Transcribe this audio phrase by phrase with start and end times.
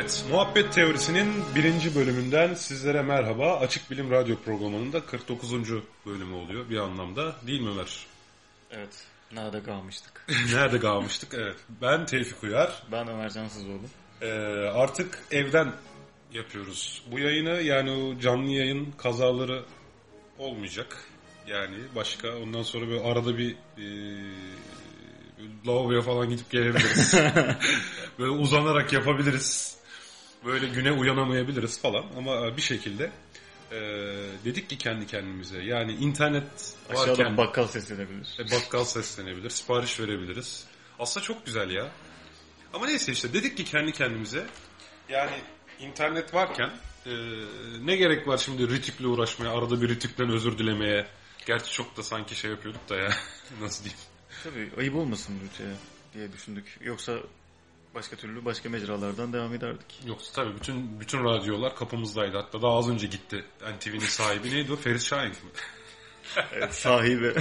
[0.00, 3.56] Evet, Muhabbet Teorisi'nin birinci bölümünden sizlere merhaba.
[3.56, 5.52] Açık Bilim Radyo programının da 49.
[6.06, 7.36] bölümü oluyor bir anlamda.
[7.46, 8.06] Değil mi Ömer?
[8.70, 9.04] Evet.
[9.32, 10.26] Nerede kalmıştık?
[10.54, 11.34] Nerede kalmıştık?
[11.34, 11.56] Evet.
[11.82, 12.82] Ben Tevfik Uyar.
[12.92, 13.80] Ben Ömer Cansızoğlu.
[14.22, 14.30] Ee,
[14.74, 15.72] artık evden
[16.32, 17.62] yapıyoruz bu yayını.
[17.62, 19.64] Yani o canlı yayın kazaları
[20.38, 21.09] olmayacak.
[21.46, 23.86] Yani başka ondan sonra böyle arada bir e,
[25.66, 27.14] lavaboya falan gidip gelebiliriz.
[28.18, 29.76] böyle uzanarak yapabiliriz.
[30.44, 33.12] Böyle güne uyanamayabiliriz falan ama bir şekilde
[33.72, 33.80] e,
[34.44, 38.36] dedik ki kendi kendimize yani internet varken bakkal seslenebilir.
[38.38, 40.64] e, bakkal seslenebilir, sipariş verebiliriz.
[40.98, 41.88] Aslında çok güzel ya.
[42.74, 44.46] Ama neyse işte dedik ki kendi kendimize
[45.08, 45.36] yani
[45.80, 46.70] internet varken
[47.06, 47.12] e,
[47.82, 51.06] ne gerek var şimdi Rütük'le uğraşmaya, arada bir Rütük'ten özür dilemeye.
[51.50, 53.10] Gerçi çok da sanki şey yapıyorduk da ya.
[53.60, 54.02] Nasıl diyeyim.
[54.44, 55.74] Tabii ayıp olmasın Rütü'ye
[56.14, 56.78] diye düşündük.
[56.80, 57.18] Yoksa
[57.94, 60.00] başka türlü başka mecralardan devam ederdik.
[60.06, 62.36] Yoksa tabii bütün bütün radyolar kapımızdaydı.
[62.36, 63.44] Hatta daha az önce gitti.
[63.76, 64.76] NTV'nin sahibi neydi o?
[64.76, 65.34] Ferit Şahin mi?
[66.52, 67.32] Evet, sahibi.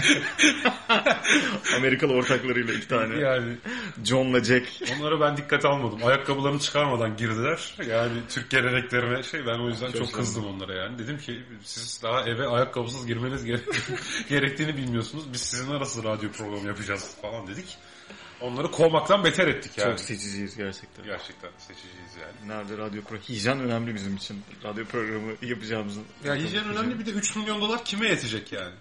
[1.77, 3.19] Amerikalı ortaklarıyla iki tane.
[3.19, 3.55] yani
[4.03, 4.65] John'la Jack.
[4.97, 5.99] onları ben dikkate almadım.
[6.07, 7.75] Ayakkabılarını çıkarmadan girdiler.
[7.89, 10.99] Yani Türk geleneklerine şey ben o yüzden çok, Çok kızdım onlara yani.
[10.99, 13.61] Dedim ki siz daha eve ayakkabısız girmeniz gere-
[14.29, 15.33] gerektiğini bilmiyorsunuz.
[15.33, 17.77] Biz sizin arası radyo programı yapacağız falan dedik.
[18.41, 19.89] Onları kovmaktan beter ettik yani.
[19.89, 21.05] Çok seçiciyiz gerçekten.
[21.05, 22.49] Gerçekten seçiciyiz yani.
[22.49, 23.23] Nerede radyo programı?
[23.29, 24.41] Hijyen önemli bizim için.
[24.63, 26.03] Radyo programı yapacağımızın.
[26.23, 28.75] Ya hijyen önemli bir de 3 milyon dolar kime yetecek yani?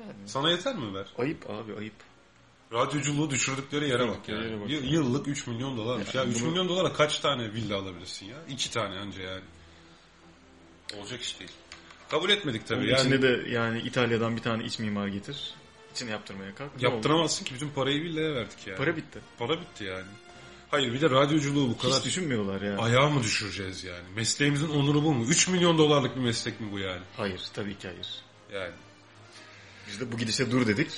[0.00, 0.12] Yani.
[0.26, 1.06] Sana yeter mi Ömer?
[1.18, 1.94] Ayıp abi ayıp.
[2.72, 4.44] Radyoculuğu düşürdükleri yere bak yani.
[4.44, 4.70] Yere bak.
[4.70, 6.14] Y- Yıllık 3 milyon dolarmış.
[6.14, 8.36] Ya, Yani 3 bunu- milyon dolara kaç tane villa alabilirsin ya?
[8.48, 9.42] 2 tane anca yani.
[10.98, 11.50] Olacak iş değil.
[12.08, 12.78] Kabul etmedik tabii.
[12.78, 15.54] Onun Yani içine de yani İtalya'dan bir tane iç mimar getir.
[15.96, 16.70] İçini yaptırmaya kalk.
[16.80, 16.94] Ne oldu?
[16.94, 18.76] yaptıramazsın ki bütün parayı villaya verdik yani.
[18.76, 19.18] Para bitti.
[19.38, 20.06] Para bitti yani.
[20.70, 22.82] Hayır bir de radyoculuğu bu kadar Hiç düşünmüyorlar yani.
[22.82, 24.08] ayağa mı düşüreceğiz yani?
[24.16, 25.24] Mesleğimizin onuru bu mu?
[25.24, 27.02] 3 milyon dolarlık bir meslek mi bu yani?
[27.16, 28.08] Hayır tabii ki hayır.
[28.52, 28.74] Yani.
[29.88, 30.90] Biz de bu gidişe dur dedik.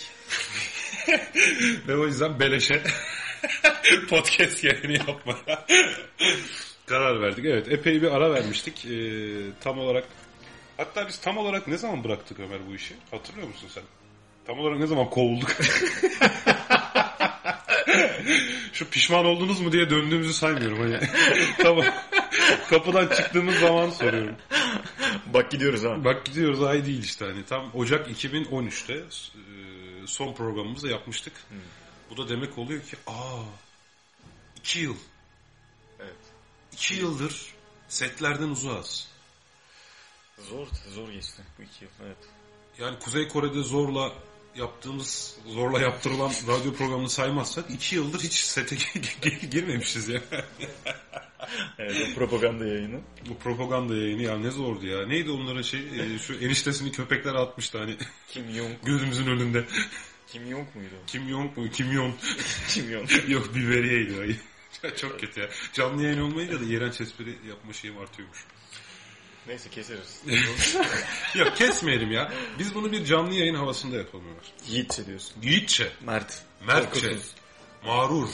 [1.89, 2.83] Ve o yüzden beleşe
[4.09, 5.67] podcast yayını yapmaya
[6.87, 7.45] karar verdik.
[7.45, 8.87] Evet epey bir ara vermiştik.
[8.87, 10.05] Ee, tam olarak
[10.77, 12.95] hatta biz tam olarak ne zaman bıraktık Ömer bu işi?
[13.11, 13.83] Hatırlıyor musun sen?
[14.49, 15.51] Tam olarak ne zaman kovulduk?
[18.73, 20.79] Şu pişman oldunuz mu diye döndüğümüzü saymıyorum.
[20.79, 21.01] Hani,
[21.59, 21.85] tamam.
[22.71, 24.37] Kapıdan çıktığımız zaman soruyorum.
[25.27, 26.05] Bak gidiyoruz ha.
[26.05, 29.03] Bak gidiyoruz ay değil işte hani tam Ocak 2013'te e,
[30.07, 31.33] son programımızı yapmıştık.
[32.11, 33.43] Bu da demek oluyor ki aa
[34.57, 34.97] iki yıl.
[36.01, 36.17] Evet.
[36.73, 37.47] iki yıldır
[37.89, 39.09] setlerden uzağız.
[40.39, 41.91] Zor, zor geçti bu iki yıl.
[42.07, 42.19] Evet.
[42.79, 44.13] Yani Kuzey Kore'de zorla
[44.57, 48.77] yaptığımız, zorla yaptırılan radyo programını saymazsak iki yıldır hiç sete
[49.51, 50.21] girmemişiz ya.
[51.79, 53.01] Evet o propaganda yayını.
[53.29, 55.07] Bu propaganda yayını ya ne zordu ya.
[55.07, 57.97] Neydi onların şey, e, şu eniştesini köpekler atmıştı hani
[58.29, 59.65] Kim Jong, gözümüzün önünde.
[60.27, 60.95] Kim Jong muydu?
[61.07, 61.71] Kim Jong mu?
[61.71, 62.15] Kim Jong.
[62.69, 63.11] Kim Jong.
[63.29, 64.41] Yok biberiyeydi.
[64.97, 65.49] Çok kötü ya.
[65.73, 68.39] Canlı yayın olmayınca da iğrenç espri yapma şeyim artıyormuş.
[69.49, 70.23] Neyse keseriz.
[71.35, 72.33] Yok kesmeyelim ya.
[72.59, 74.53] Biz bunu bir canlı yayın havasında yapalım Ömer.
[74.69, 75.43] Yiğitçe diyorsun.
[75.43, 76.43] Yiğitçe, Mert.
[76.67, 77.35] mertçe, Korkusuz.
[77.85, 78.29] mağrur.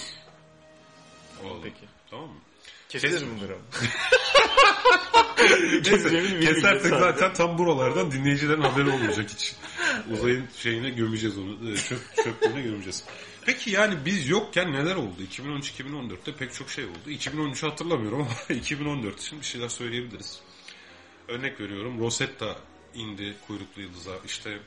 [1.44, 1.60] Oğlum.
[1.62, 1.84] Peki.
[2.10, 2.40] Tamam mı?
[2.88, 3.58] Keseriz bunları.
[5.90, 9.54] Neyse, kesersek zaten tam buralardan dinleyicilerin haberi olmayacak hiç.
[10.12, 11.70] Uzayın şeyine gömeceğiz onu.
[11.72, 13.04] e, Çöp, çöplüğüne gömeceğiz.
[13.46, 15.22] Peki yani biz yokken neler oldu?
[15.32, 16.98] 2013-2014'te pek çok şey oldu.
[17.10, 20.40] 2013'ü hatırlamıyorum ama 2014 için bir şeyler söyleyebiliriz.
[21.28, 22.56] Örnek veriyorum Rosetta
[22.94, 24.12] indi kuyruklu yıldıza.
[24.26, 24.58] İşte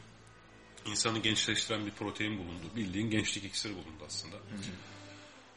[0.86, 2.66] insanı gençleştiren bir protein bulundu.
[2.76, 4.36] Bildiğin gençlik iksiri bulundu aslında.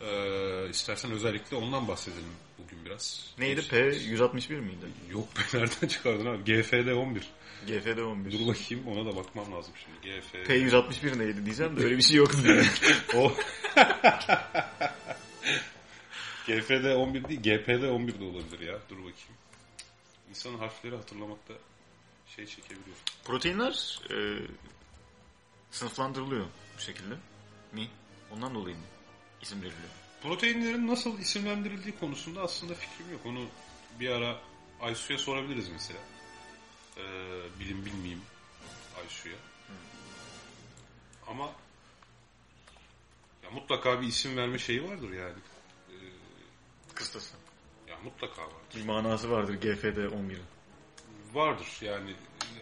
[0.00, 3.34] Ee, istersen özellikle ondan bahsedelim bugün biraz.
[3.39, 3.60] Neydi?
[3.60, 4.87] P161 miydi?
[5.10, 6.44] Yok be nereden çıkardın abi?
[6.44, 7.22] GFD 11.
[7.66, 8.33] GFD 11.
[8.33, 10.16] Dur bakayım ona da bakmam lazım şimdi.
[10.21, 10.34] GFD.
[10.34, 12.30] P161 neydi diyeceğim de öyle bir şey yok
[13.16, 13.33] o.
[16.47, 18.78] GFD 11 değil, GPD 11 de olabilir ya.
[18.91, 19.34] Dur bakayım.
[20.30, 21.54] İnsanın harfleri hatırlamakta
[22.27, 22.97] şey çekebiliyor.
[23.24, 24.47] Proteinler e,
[25.71, 26.47] sınıflandırılıyor
[26.77, 27.15] bu şekilde.
[27.72, 27.91] Mi?
[28.32, 28.82] Ondan dolayı mı?
[29.42, 29.91] İsim veriliyor.
[30.22, 33.21] Proteinlerin nasıl isimlendirildiği konusunda aslında fikrim yok.
[33.27, 33.47] Onu
[34.00, 34.41] bir ara
[34.80, 36.00] Aysu'ya sorabiliriz mesela.
[36.97, 37.03] Ee,
[37.60, 38.22] bilim bilmeyeyim
[39.03, 39.36] Aysu'ya.
[41.27, 41.53] Ama
[43.42, 45.38] ya mutlaka bir isim verme şeyi vardır yani.
[46.94, 47.34] Kıstası.
[48.05, 48.51] Mutlaka var.
[48.77, 50.43] Bir manası vardır GFD 11'in.
[51.35, 52.15] Vardır yani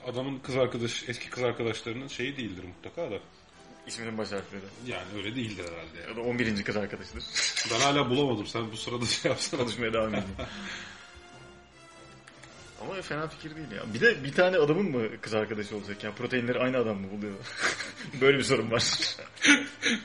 [0.07, 3.19] adamın kız arkadaş, eski kız arkadaşlarının şeyi değildir mutlaka da.
[3.87, 4.63] İsminin baş harfleri.
[4.87, 6.01] Yani öyle değildir herhalde.
[6.01, 6.11] Yani.
[6.11, 6.65] Ya da 11.
[6.65, 7.25] kız arkadaşıdır.
[7.73, 8.47] Ben hala bulamadım.
[8.47, 9.61] Sen bu sırada şey yapsana.
[9.61, 10.29] Konuşmaya devam edeyim.
[12.83, 13.95] Ama fena fikir değil ya.
[13.95, 16.13] Bir de bir tane adamın mı kız arkadaşı olacak ya?
[16.13, 17.35] Proteinleri aynı adam mı buluyor?
[18.21, 18.85] Böyle bir sorun var.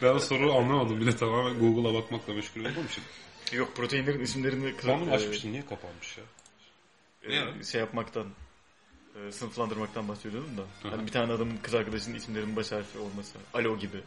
[0.02, 3.04] ben o soruyu anlamadım bile tamamen Google'a bakmakla meşgul olduğum için.
[3.54, 5.52] Yok proteinlerin isimlerini Ben bunu açmıştım.
[5.52, 6.24] Niye kapanmış ya?
[7.60, 8.28] e, şey yapmaktan
[9.16, 10.62] e, sınıflandırmaktan bahsediyordum da.
[10.62, 10.96] Hı hı.
[10.96, 13.38] Hani bir tane adamın kız arkadaşının isimlerinin baş harfi olması.
[13.54, 13.98] Alo gibi.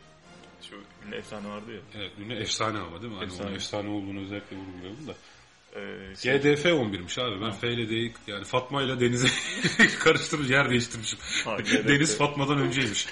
[0.62, 0.74] Şu
[1.06, 1.80] ünlü efsane vardı ya.
[1.94, 3.18] Evet, ünlü efsane ama değil mi?
[3.18, 3.48] Hani Efsane.
[3.48, 5.14] onun efsane olduğunu özellikle vurguluyorum da.
[5.80, 7.40] E, şey- GDF 11'miş abi.
[7.40, 9.28] Ben F ile D'yi yani Fatma ile Deniz'i
[9.98, 11.18] karıştırmış yer değiştirmişim.
[11.44, 11.58] Ha.
[11.88, 13.06] Deniz Fatma'dan önceymiş.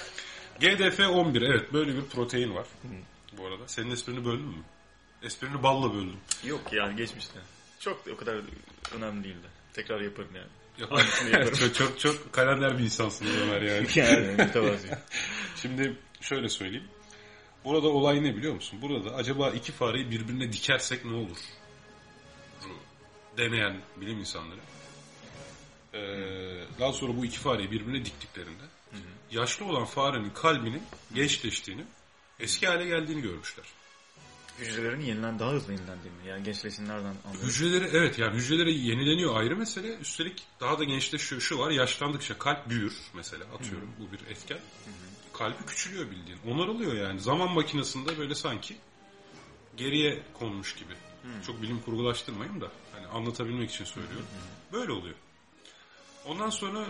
[0.61, 2.67] GDF 11 evet böyle bir protein var.
[3.39, 3.69] Bu arada.
[3.69, 4.63] Senin esprini böldüm mü?
[5.25, 6.17] Esprini balla böldüm.
[6.45, 7.39] Yok yani geçmişte.
[7.81, 8.41] Çok o kadar
[8.97, 9.47] önemli değildi.
[9.73, 10.49] Tekrar yaparım yani.
[10.79, 11.55] Yaparım?
[11.55, 13.87] çok, çok çok kalender bir insansın Ömer yani.
[13.95, 14.89] yani mütevazi.
[15.63, 16.89] Şimdi şöyle söyleyeyim.
[17.65, 18.79] Burada olay ne biliyor musun?
[18.83, 21.39] Burada acaba iki fareyi birbirine dikersek ne olur?
[23.37, 24.61] Deneyen bilim insanları.
[25.95, 26.01] Ee,
[26.81, 28.65] daha sonra bu iki fareyi birbirine diktiklerinde
[29.31, 30.83] yaşlı olan farenin kalbinin
[31.15, 31.85] gençleştiğini,
[32.41, 33.65] eski hale geldiğini görmüşler.
[34.59, 37.49] Hücrelerin yenilen daha hızlı yenilendiğini yani gençleşinlerden anlıyoruz.
[37.49, 39.97] Hücreleri evet yani hücreleri yenileniyor ayrı mesele.
[39.97, 41.41] Üstelik daha da gençleşiyor.
[41.41, 44.59] Şu var yaşlandıkça kalp büyür mesela atıyorum bu bir etken.
[45.33, 46.39] Kalbi küçülüyor bildiğin.
[46.49, 47.21] Onarılıyor yani.
[47.21, 48.77] Zaman makinesinde böyle sanki
[49.77, 50.95] geriye konmuş gibi.
[51.47, 54.27] Çok bilim kurgulaştırmayayım da hani anlatabilmek için söylüyorum.
[54.73, 55.15] Böyle oluyor.
[56.27, 56.87] Ondan sonra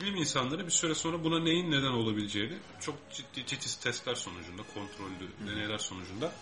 [0.00, 5.50] bilim insanları bir süre sonra buna neyin neden olabileceğini çok ciddi titiz testler sonucunda, kontrollü
[5.50, 6.32] deneyler sonucunda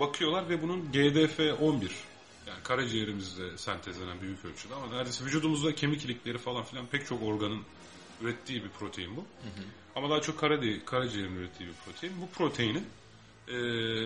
[0.00, 1.90] bakıyorlar ve bunun GDF-11
[2.46, 7.62] yani karaciğerimizde sentezlenen büyük ölçüde ama neredeyse vücudumuzda kemik ilikleri falan filan pek çok organın
[8.20, 9.24] ürettiği bir protein bu.
[9.96, 12.12] Ama daha çok karaciğer, karaciğerin ürettiği bir protein.
[12.20, 12.86] Bu proteinin
[13.48, 13.52] e,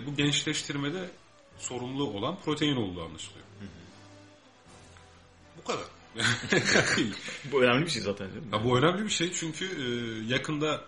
[0.07, 1.11] bu gençleştirmede
[1.59, 3.45] sorumlu olan protein olduğu anlaşılıyor.
[5.59, 5.85] Bu kadar.
[7.53, 8.49] Bu önemli bir şey zaten değil mi?
[8.53, 9.85] Ya bu önemli bir şey çünkü e,
[10.33, 10.85] yakında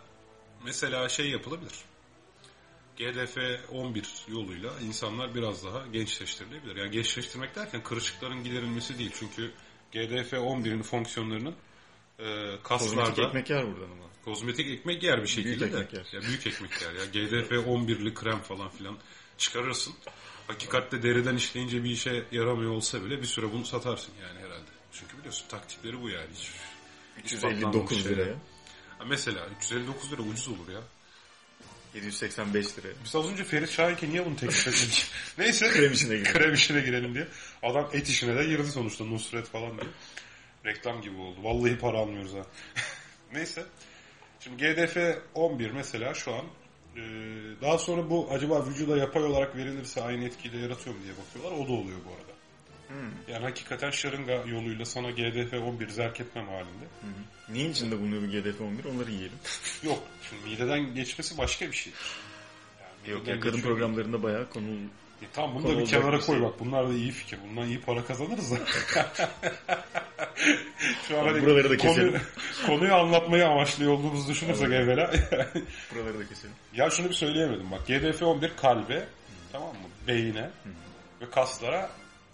[0.64, 1.72] mesela şey yapılabilir.
[2.98, 6.76] GDF-11 yoluyla insanlar biraz daha gençleştirilebilir.
[6.76, 9.10] Yani gençleştirmek derken kırışıkların giderilmesi değil.
[9.14, 9.52] Çünkü
[9.92, 11.54] GDF-11'in fonksiyonlarının
[12.18, 14.04] e, Kozmetik kaslarda ekmek yer buradan ama.
[14.24, 15.78] kozmetik ekmek yer bir şekilde Büyük de.
[15.80, 16.20] ekmek yer.
[16.20, 17.04] Ya büyük ekmek yer ya.
[17.04, 18.98] GDF-11'li krem falan filan
[19.38, 19.94] çıkarırsın.
[20.46, 24.70] Hakikatte deriden işleyince bir işe yaramıyor olsa bile bir süre bunu satarsın yani herhalde.
[24.92, 26.30] Çünkü biliyorsun taktikleri bu yani.
[26.34, 26.50] Hiç,
[27.24, 28.16] hiç patlanmamış 359 şeyler.
[28.18, 28.34] liraya.
[29.06, 30.80] Mesela 359 lira ucuz olur ya.
[31.94, 32.94] 785 liraya.
[33.04, 35.06] Biz az önce Ferit Şahin'e niye bunu teklif etmedik?
[35.38, 35.68] Neyse.
[35.70, 36.32] Krem işine girelim.
[36.32, 37.28] Krem işine girelim diye.
[37.62, 39.90] Adam et işine de girdi sonuçta Nusret falan diye.
[40.66, 41.38] Reklam gibi oldu.
[41.42, 42.46] Vallahi para almıyoruz ha.
[43.32, 43.64] Neyse.
[44.40, 44.96] Şimdi GDF
[45.34, 46.44] 11 mesela şu an
[46.96, 47.00] e,
[47.62, 51.64] daha sonra bu acaba vücuda yapay olarak verilirse aynı etkiyi de yaratıyor mu diye bakıyorlar.
[51.64, 52.31] O da oluyor bu arada.
[53.28, 56.84] Yani hakikaten şırınga yoluyla sana GDF 11 zerk etmem halinde.
[57.48, 58.94] Neyin içinde bulunuyor bu GDF-11?
[58.94, 59.38] Onları yiyelim.
[59.82, 60.02] Yok.
[60.30, 61.92] Şimdi mideden geçmesi başka bir şey.
[63.06, 63.74] Yani Yok ya kadın geçiyor.
[63.74, 64.66] programlarında bayağı konu
[65.22, 66.44] E, tamam bunu Konu da bir kenara bir koy şey.
[66.44, 66.60] bak.
[66.60, 67.38] Bunlar da iyi fikir.
[67.50, 68.56] Bundan iyi para kazanırız da.
[71.08, 72.20] Şu an hani Buraları da konuyu, keselim.
[72.66, 75.12] konuyu anlatmayı amaçlıyor olduğumuzu düşünürsek evvela.
[75.94, 76.54] buraları da keselim.
[76.74, 77.88] ya şunu bir söyleyemedim bak.
[77.88, 79.04] GDF-11 kalbe,
[79.52, 79.88] tamam mı?
[80.08, 80.50] Beyine
[81.20, 81.90] ve kaslara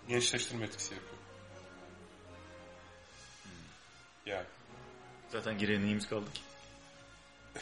[0.08, 1.18] gençleştirme etkisi yapıyor.
[4.26, 4.46] Yani
[5.32, 6.40] Zaten geriye neyimiz kaldı ki?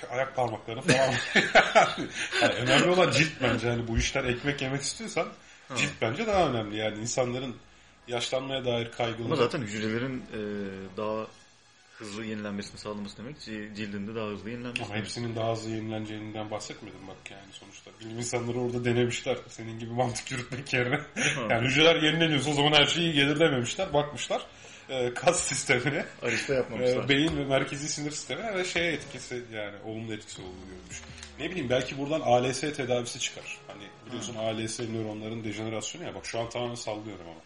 [0.10, 1.14] ayak parmaklarını falan.
[2.42, 3.68] yani önemli olan cilt bence.
[3.68, 5.28] Yani bu işler ekmek yemek istiyorsan
[5.76, 6.76] cilt bence daha önemli.
[6.76, 7.56] Yani insanların
[8.08, 9.26] yaşlanmaya dair kaygıları.
[9.26, 10.38] Ama zaten hücrelerin e,
[10.96, 11.26] daha
[11.98, 14.84] hızlı yenilenmesini sağlaması demek ci- cildinde daha hızlı yenilenmesi.
[14.84, 17.90] Ama hepsinin daha hızlı yenileneceğinden bahsetmedim bak yani sonuçta.
[18.00, 21.00] Bilim insanları orada denemişler senin gibi mantık yürütmek yerine.
[21.50, 23.92] yani hücreler yenileniyorsa o zaman her şey iyi gelir dememişler.
[23.92, 24.42] Bakmışlar
[24.88, 27.04] e, kas sistemine, Arista yapmamışlar.
[27.04, 31.02] e, beyin ve merkezi sinir sistemine ve şeye etkisi yani olumlu etkisi olduğunu görmüş.
[31.40, 33.58] Ne bileyim belki buradan ALS tedavisi çıkar.
[33.66, 37.40] Hani biliyorsun ALS nöronların dejenerasyonu ya bak şu an tamamen sallıyorum ama.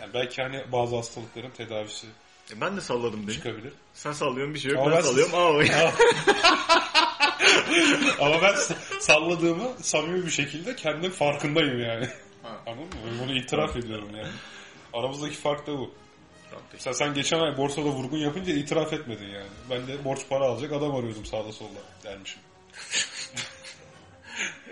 [0.00, 2.06] Yani belki hani bazı hastalıkların tedavisi
[2.56, 3.34] E, ben de salladım beni.
[3.34, 3.72] çıkabilir.
[3.94, 4.80] Sen sallıyorsun bir şey yok.
[4.80, 5.34] Ama ben ben- sallıyorum.
[5.34, 5.92] Aa,
[8.20, 12.08] Ama ben sa- salladığımı samimi bir şekilde kendim farkındayım yani.
[12.42, 12.56] Ha.
[12.66, 12.90] Anladın mı?
[13.22, 14.28] Bunu itiraf ediyorum yani.
[14.92, 15.94] Aramızdaki fark da bu.
[16.72, 19.46] Mesela sen geçen ay borsada vurgun yapınca itiraf etmedin yani.
[19.70, 22.40] Ben de borç para alacak adam arıyordum sağda solda dermişim.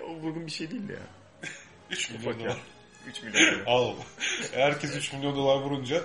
[0.09, 0.97] O vurgun bir şey değil ya.
[1.91, 2.47] 3 milyon Ufak ya.
[2.47, 2.59] dolar.
[3.07, 3.65] 3 milyon lira.
[3.71, 3.95] Al.
[4.53, 6.03] Herkes 3 milyon dolar vurunca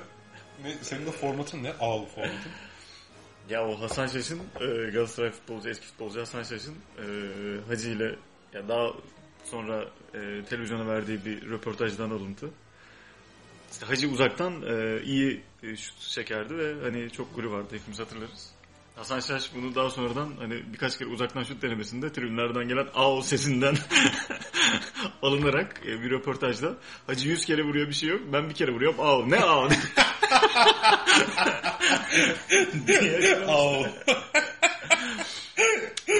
[0.63, 1.74] ne, senin de formatın ne?
[1.79, 2.51] Al formatın.
[3.50, 7.05] Ya o Hasan Şaş'ın e, Galatasaray futbolcu, eski futbolcu Hasan Şaş'ın e,
[7.67, 8.15] Hacı ile
[8.53, 8.93] ya daha
[9.43, 12.50] sonra e, televizyona verdiği bir röportajdan alıntı.
[13.72, 18.52] İşte Hacı uzaktan e, iyi e, şut çekerdi ve hani çok golü vardı hepimiz hatırlarız.
[18.95, 23.75] Hasan Şaş bunu daha sonradan hani birkaç kere uzaktan şut denemesinde tribünlerden gelen ao sesinden
[25.21, 29.00] alınarak e, bir röportajda Hacı 100 kere vuruyor bir şey yok ben bir kere vuruyorum
[29.00, 29.69] ao ne ao
[33.47, 33.85] Au.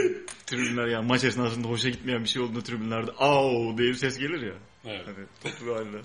[0.46, 4.42] tribünler yani maç esnasında hoşa gitmeyen bir şey olduğunda tribünlerde au diye bir ses gelir
[4.42, 4.54] ya.
[4.86, 5.06] Evet.
[5.06, 6.02] Hani toplu halde.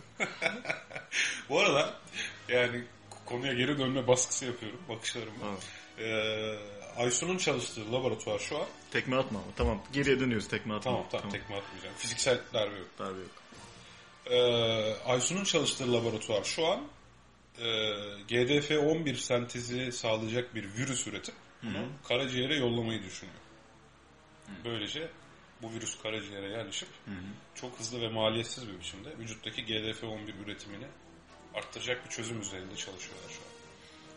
[1.48, 1.94] Bu arada
[2.48, 2.84] yani
[3.26, 5.44] konuya geri dönme baskısı yapıyorum bakışlarımla.
[5.50, 5.77] Evet.
[6.00, 6.58] Ee,
[6.96, 8.66] Aysun'un çalıştığı laboratuvar şu an.
[8.90, 9.48] Tekme atma ama.
[9.56, 10.92] Tamam geriye dönüyoruz tekme atma.
[10.92, 11.94] Tamam tamam, tekme atmayacağım.
[11.96, 12.88] Fiziksel darbe yok.
[12.98, 13.30] Darbe yok.
[14.30, 16.80] Ee, Aysun'un çalıştığı laboratuvar şu an
[17.58, 17.64] e,
[18.28, 23.38] GDF-11 sentezini sağlayacak bir virüs üretip bunu karaciğere yollamayı düşünüyor.
[24.64, 25.10] Böylece
[25.62, 26.88] bu virüs karaciğere yerleşip
[27.54, 30.86] çok hızlı ve maliyetsiz bir biçimde vücuttaki GDF-11 üretimini
[31.54, 33.48] arttıracak bir çözüm üzerinde çalışıyorlar şu an.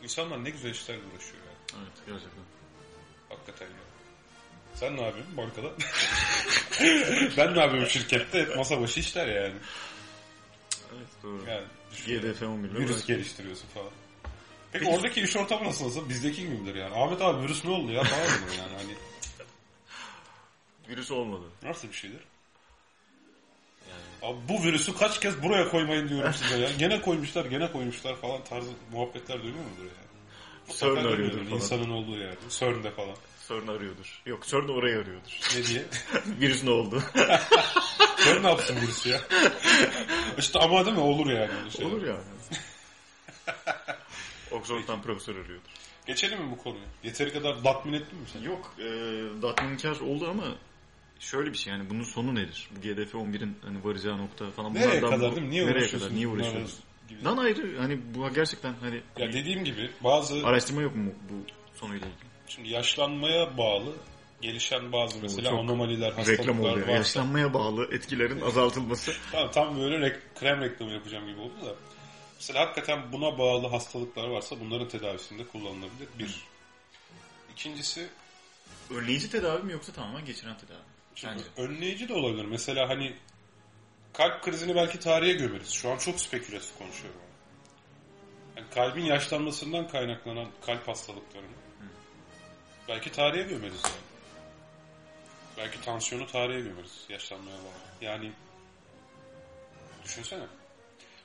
[0.04, 1.41] İnsanlar ne güzel işlerle uğraşıyor.
[1.78, 2.44] Evet gerçekten.
[3.30, 3.82] Hakikaten ya.
[4.76, 5.68] Sen ne yapıyorsun bankada?
[7.38, 8.40] ben ne yapıyorum şirkette?
[8.40, 9.56] Hep masa başı işler yani.
[10.96, 11.44] Evet doğru.
[11.50, 11.66] Yani.
[12.08, 13.90] GDF 11 ile Virüs geliştiriyorsun falan.
[14.72, 16.96] Peki, oradaki iş ortamı nasıl olsa bizdeki gibi midir yani?
[16.96, 18.96] Ahmet abi virüs ne oldu ya falan mı yani hani
[20.90, 21.44] Virüs olmadı.
[21.64, 22.20] nasıl bir şeydir?
[23.90, 26.70] Yani Abi bu virüsü kaç kez buraya koymayın diyorum size ya.
[26.72, 30.11] Gene koymuşlar gene koymuşlar falan tarzı muhabbetler duymuyor mudur yani?
[30.80, 31.52] CERN arıyordur falan.
[31.52, 32.40] İnsanın olduğu yerde.
[32.50, 33.16] CERN'de falan.
[33.48, 34.22] CERN arıyordur.
[34.26, 35.40] Yok CERN orayı arıyordur.
[35.58, 35.86] Ne diye?
[36.40, 37.04] Virüs ne oldu?
[38.24, 39.22] CERN ne yapsın virüsü ya?
[40.38, 41.04] işte ama değil mi?
[41.04, 41.72] Olur yani.
[41.72, 41.92] şeyler.
[41.92, 42.20] Olur yani.
[44.52, 45.70] Oxford'dan profesör arıyordur.
[46.08, 46.84] Geçelim mi bu konuya?
[47.04, 48.42] Yeteri kadar tatmin ettin mi sen?
[48.42, 48.84] Yok, e,
[49.42, 50.44] Datminkar oldu ama
[51.20, 52.70] şöyle bir şey yani bunun sonu nedir?
[52.76, 55.52] Bu GDF 11'in hani varacağı nokta falan Nereye bunlardan kadar bu- değil mi?
[55.52, 56.14] Niye nereye kadar?
[56.14, 56.80] Niye uğraşıyoruz?
[57.12, 57.26] Gibi?
[57.26, 61.34] Lan ayrı hani bu gerçekten hani Ya dediğim gibi bazı araştırma yok mu bu
[61.80, 62.32] sonuyla ilgili?
[62.48, 63.96] şimdi yaşlanmaya bağlı
[64.42, 66.78] gelişen bazı mesela anomaliler, Reklam hastalıklar oluyor.
[66.88, 69.12] varsa Yaşlanmaya bağlı etkilerin azaltılması.
[69.32, 71.76] Tamam, tam böyle rek- krem reklamı yapacağım gibi oldu da.
[72.36, 76.08] Mesela hakikaten buna bağlı hastalıklar varsa bunların tedavisinde kullanılabilir.
[76.20, 76.36] Bir.
[77.54, 78.08] İkincisi
[78.96, 80.84] Önleyici tedavi mi yoksa tamamen geçiren tedavi mi?
[81.16, 81.68] şimdi Bence.
[81.72, 82.46] önleyici de olabilir.
[82.46, 83.14] Mesela hani
[84.14, 85.70] kalp krizini belki tarihe gömeriz.
[85.70, 87.22] Şu an çok spekülatif konuşuyorum.
[88.58, 91.62] Yani kalbin yaşlanmasından kaynaklanan kalp hastalıklarını
[92.88, 94.12] belki tarihe gömeriz yani.
[95.58, 98.06] Belki tansiyonu tarihe gömeriz yaşlanmaya bağlı.
[98.06, 98.32] Yani
[100.04, 100.44] düşünsene.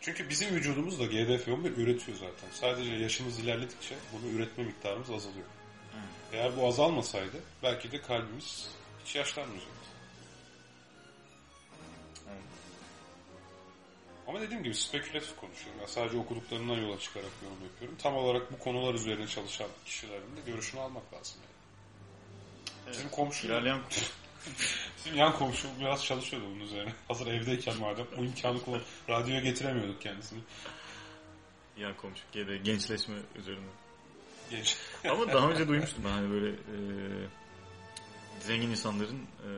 [0.01, 2.51] Çünkü bizim vücudumuz da GDF-11 üretiyor zaten.
[2.53, 5.47] Sadece yaşımız ilerledikçe bunu üretme miktarımız azalıyor.
[6.33, 8.71] Eğer bu azalmasaydı belki de kalbimiz
[9.05, 9.96] hiç yaşlanmayacaktı.
[14.29, 15.81] Ama dediğim gibi spekülatif konuşuyorum.
[15.81, 17.97] Yani sadece okuduklarından yola çıkarak yorum yapıyorum.
[17.99, 21.37] Tam olarak bu konular üzerine çalışan kişilerin de görüşünü almak lazım.
[22.87, 22.93] Yani.
[22.93, 23.81] Bizim komşu, İlerleyen
[24.97, 26.93] bizim yan komşu biraz çalışıyordu bunun üzerine.
[27.09, 28.83] Hazır evdeyken madem bu imkanı kullan.
[29.09, 30.41] Radyoya getiremiyorduk kendisini.
[31.77, 33.67] ya komşu GD gençleşme üzerine.
[34.51, 34.77] Genç.
[35.11, 36.77] Ama daha önce duymuştum ben hani böyle e,
[38.41, 39.49] zengin insanların e,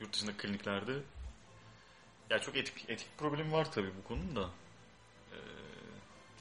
[0.00, 0.92] yurt dışında kliniklerde
[2.30, 4.50] ya çok etik etik problemi var tabii bu konunun da
[5.32, 5.38] e,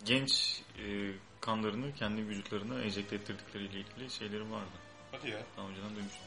[0.05, 1.11] genç e,
[1.41, 4.77] kanlarını kendi vücutlarına enjekte ettirdikleriyle ilgili şeylerim vardı.
[5.11, 5.39] Hadi ya.
[5.57, 6.25] Daha önceden duymuştum.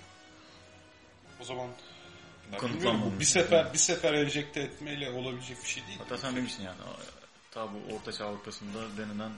[1.41, 1.71] O zaman
[2.59, 3.17] Kanıtlanmamış.
[3.17, 5.99] bu bir sefer bir sefer enjekte etmeyle olabilecek bir şey değil.
[5.99, 6.77] Hatta sen demiştin yani
[7.51, 9.33] ta bu Orta Çağ Avrupa'sında denenen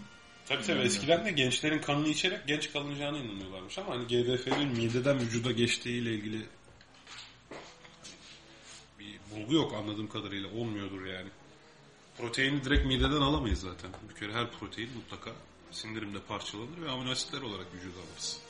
[0.47, 5.53] Tabii tabii eskiden de gençlerin kanını içerek genç kalınacağına inanıyorlarmış ama hani GDF'nin mideden vücuda
[5.53, 6.47] geçtiğiyle ilgili
[9.41, 11.29] bulgu yok anladığım kadarıyla olmuyordur yani.
[12.19, 13.91] Proteini direkt mideden alamayız zaten.
[14.11, 15.31] Bir kere her protein mutlaka
[15.71, 18.41] sindirimde parçalanır ve amino asitler olarak vücuda alırız.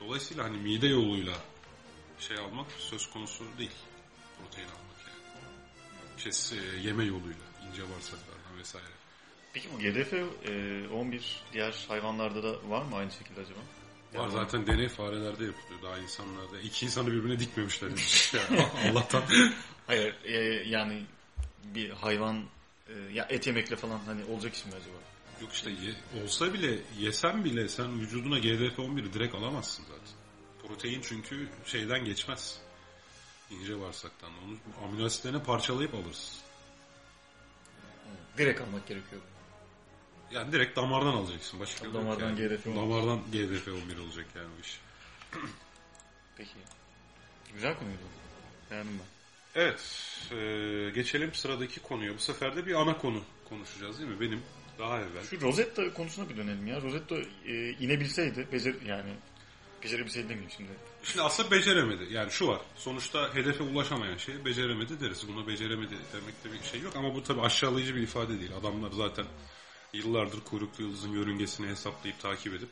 [0.00, 1.34] Dolayısıyla hani mide yoluyla
[2.18, 3.70] şey almak söz konusu değil.
[4.38, 6.32] Protein almak yani.
[6.32, 8.86] Şey, e, yeme yoluyla ince bağırsaklardan vesaire.
[9.52, 13.60] Peki bu GDF e, 11 diğer hayvanlarda da var mı aynı şekilde acaba?
[14.14, 15.82] Var zaten deney farelerde yapılıyor.
[15.82, 16.60] Daha insanlarda.
[16.60, 17.90] İki insanı birbirine dikmemişler.
[18.50, 19.22] yani Allah'tan.
[19.86, 20.38] Hayır e,
[20.68, 21.02] yani
[21.64, 22.44] bir hayvan
[22.88, 24.96] e, ya et yemekle falan hani olacak iş mi acaba?
[25.42, 30.14] Yok işte ye- olsa bile yesen bile sen vücuduna GDF-11'i direkt alamazsın zaten.
[30.68, 32.58] Protein çünkü şeyden geçmez.
[33.50, 34.30] İnce bağırsaktan.
[34.44, 36.38] Onu amino asitlerine parçalayıp alırız.
[38.38, 39.22] Direkt almak gerekiyor.
[40.32, 41.60] Yani direkt damardan alacaksın.
[41.60, 42.48] Başka yok Damardan yani.
[42.48, 42.76] GRF 11.
[42.80, 44.80] Damardan GRF 11 olacak yani bu iş.
[46.36, 46.50] Peki.
[47.54, 47.98] Güzel konuydu.
[48.70, 49.12] Beğendim ben.
[49.62, 49.80] Evet.
[50.32, 52.14] e, geçelim sıradaki konuya.
[52.14, 54.20] Bu sefer de bir ana konu konuşacağız değil mi?
[54.20, 54.42] Benim
[54.78, 55.24] daha evvel.
[55.30, 56.82] Şu Rosetta konusuna bir dönelim ya.
[56.82, 59.10] Rosetta e, inebilseydi, becer yani
[59.84, 60.70] becerebilseydi demeyeyim şimdi.
[61.02, 62.12] Şimdi aslında beceremedi.
[62.12, 62.60] Yani şu var.
[62.76, 65.28] Sonuçta hedefe ulaşamayan şeyi beceremedi deriz.
[65.28, 66.96] Buna beceremedi demekte bir şey yok.
[66.96, 68.56] Ama bu tabii aşağılayıcı bir ifade değil.
[68.60, 69.26] Adamlar zaten
[69.92, 72.68] yıllardır kuyruklu yıldızın yörüngesini hesaplayıp takip edip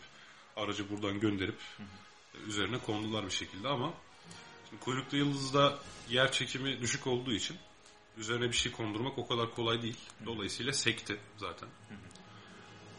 [0.57, 1.59] aracı buradan gönderip
[2.47, 3.95] üzerine kondular bir şekilde ama
[4.71, 7.57] şimdi kuyruklu yıldızda yer çekimi düşük olduğu için
[8.17, 9.99] üzerine bir şey kondurmak o kadar kolay değil.
[10.27, 11.69] Dolayısıyla sekti zaten.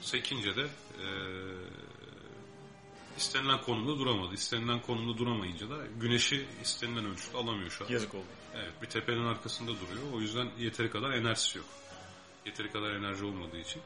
[0.01, 0.61] Sekince de
[0.99, 1.91] eee
[3.17, 4.33] istenilen konumda duramadı.
[4.33, 7.89] İstenilen konumda duramayınca da güneşi istenilen ölçüde alamıyor şu an.
[7.89, 8.25] Yazık oldu.
[8.55, 10.13] Evet bir tepenin arkasında duruyor.
[10.13, 11.67] O yüzden yeteri kadar enerjisi yok.
[12.45, 13.81] Yeteri kadar enerji olmadığı için.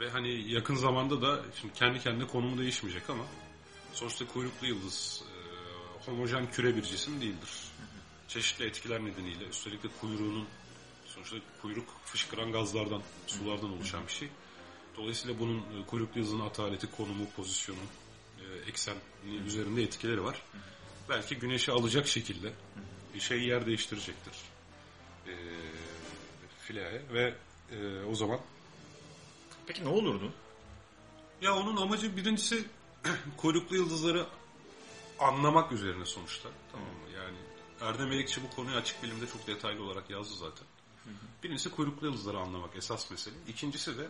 [0.00, 3.24] Ve hani yakın zamanda da şimdi kendi kendine konumu değişmeyecek ama
[3.92, 7.50] sonuçta kuyruklu yıldız e, homojen küre bir cisim değildir.
[8.28, 10.46] Çeşitli etkiler nedeniyle üstelik de kuyruğunun
[11.06, 14.28] sonuçta kuyruk fışkıran gazlardan, sulardan oluşan bir şey.
[14.96, 17.78] Dolayısıyla bunun e, kuyruklu yıldızın ataleti, konumu, pozisyonu,
[18.38, 18.98] e, ekseni
[19.46, 20.42] üzerinde etkileri var.
[21.08, 22.52] Belki güneşi alacak şekilde
[23.18, 24.34] şey yer değiştirecektir.
[25.26, 25.34] E,
[26.58, 27.34] fileye ve
[27.72, 28.40] e, o zaman
[29.70, 30.32] Peki ne olurdu?
[31.42, 32.64] ya onun amacı birincisi
[33.36, 34.26] kuyruklu yıldızları
[35.18, 36.48] anlamak üzerine sonuçta.
[36.72, 37.10] Tamam mı?
[37.16, 37.36] Yani
[37.80, 40.66] Erdem Erikçi bu konuyu açık bilimde çok detaylı olarak yazdı zaten.
[41.42, 43.34] Birincisi kuyruklu yıldızları anlamak esas mesele.
[43.48, 44.08] İkincisi de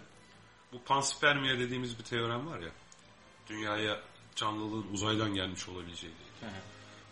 [0.72, 2.70] bu panspermia dediğimiz bir teorem var ya.
[3.48, 4.00] Dünyaya
[4.36, 6.50] canlılığın uzaydan gelmiş olabileceği ile ilgili.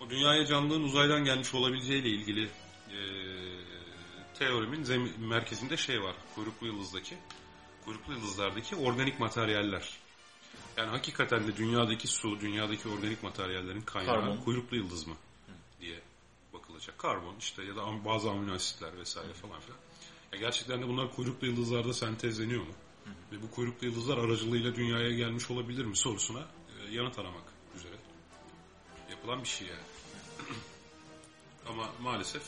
[0.01, 2.45] O dünyaya canlılığın uzaydan gelmiş olabileceği ile ilgili
[2.91, 2.99] e,
[4.39, 6.15] teoremin zemi- merkezinde şey var.
[6.35, 7.19] Kuyruklu yıldızdaki
[7.89, 9.99] kuyruklu yıldızlardaki organik materyaller.
[10.77, 14.37] Yani hakikaten de dünyadaki su, dünyadaki organik materyallerin kaynağı Karbon.
[14.37, 15.15] kuyruklu yıldız mı
[15.81, 16.01] diye
[16.53, 16.99] bakılacak.
[16.99, 19.79] Karbon işte ya da bazı amino asitler vesaire falan filan.
[20.33, 22.73] Ya gerçekten de bunlar kuyruklu yıldızlarda sentezleniyor mu?
[23.33, 27.45] Ve bu kuyruklu yıldızlar aracılığıyla dünyaya gelmiş olabilir mi sorusuna e, yanıt aramak
[27.77, 27.95] üzere
[29.11, 29.81] yapılan bir şey yani.
[31.69, 32.43] Ama maalesef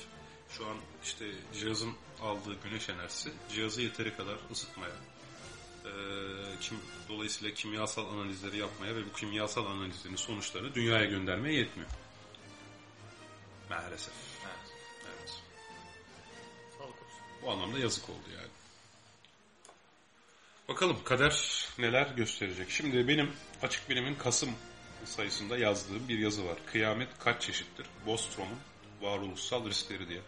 [0.50, 4.94] şu an işte cihazın aldığı güneş enerjisi cihazı yeteri kadar ısıtmaya,
[5.84, 5.90] e,
[6.60, 11.90] kim, dolayısıyla kimyasal analizleri yapmaya ve bu kimyasal analizlerin sonuçlarını dünyaya göndermeye yetmiyor.
[13.70, 14.14] Maalesef.
[14.44, 14.74] Evet.
[15.04, 15.30] Evet.
[16.78, 17.20] Sağlık olsun.
[17.42, 18.50] Bu anlamda yazık oldu yani.
[20.68, 22.70] Bakalım kader neler gösterecek.
[22.70, 24.50] Şimdi benim açık bilimin Kasım
[25.04, 26.56] sayısında yazdığım bir yazı var.
[26.66, 27.86] Kıyamet kaç çeşittir?
[28.06, 28.58] Bostrom'un
[29.00, 30.20] varoluşsal riskleri diye.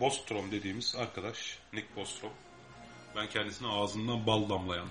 [0.00, 2.32] Bostrom dediğimiz arkadaş Nick Bostrom.
[3.16, 4.88] Ben kendisine ağzından bal damlayan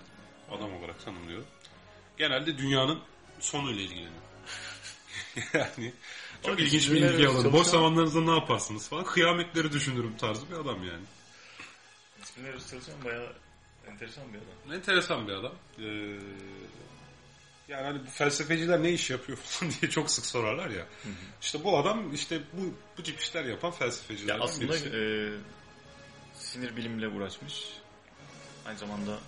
[0.52, 1.46] adam olarak tanımlıyorum.
[2.18, 3.00] Genelde dünyanın
[3.40, 4.12] sonuyla ilgileniyor.
[5.54, 5.94] yani
[6.46, 7.54] çok Abi, ilginç bir ilgi alanı.
[7.54, 9.04] Boş zamanlarınızda ne yaparsınız falan.
[9.04, 11.04] Kıyametleri düşünürüm tarzı bir adam yani.
[12.50, 13.34] Arası çalışan bayağı
[13.88, 14.76] enteresan bir adam.
[14.76, 15.54] Enteresan bir adam.
[15.80, 15.84] Ee,
[17.68, 20.88] yani hani bu felsefeciler ne iş yapıyor falan diye çok sık sorarlar ya.
[21.42, 24.88] İşte bu adam işte bu bu tip işler yapan Ya felsefecilerden aslında birisi.
[24.88, 25.00] e,
[26.34, 27.81] sinir bilimle uğraşmış.
[28.66, 29.20] Aynı zamanda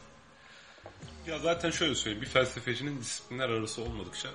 [1.28, 2.22] Ya zaten şöyle söyleyeyim.
[2.22, 4.30] Bir felsefecinin disiplinler arası olmadıkça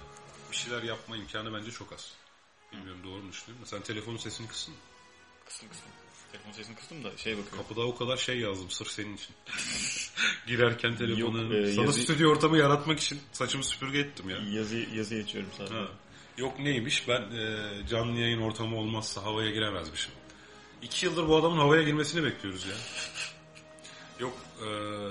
[0.51, 2.13] bir şeyler yapma imkanı bence çok az.
[2.73, 3.67] Bilmiyorum doğru mu düşünüyorum.
[3.67, 4.75] Sen telefonun sesini kısın.
[5.47, 5.85] kısım kısım.
[6.33, 7.59] Telefon sesini kıstım da şey bakıyorum.
[7.59, 9.35] Kapıda o kadar şey yazdım sırf senin için.
[10.47, 14.37] Girerken telefonu Yok, e, sana yazı- stüdyo ortamı yaratmak için saçımı süpürge ettim ya.
[14.51, 15.75] Yazı, yazı geçiyorum sadece.
[15.75, 15.89] Ha.
[16.39, 20.13] Yok neymiş ben e, canlı yayın ortamı olmazsa havaya giremezmişim.
[20.83, 22.75] İki yıldır bu adamın havaya girmesini bekliyoruz ya.
[24.21, 24.33] Yok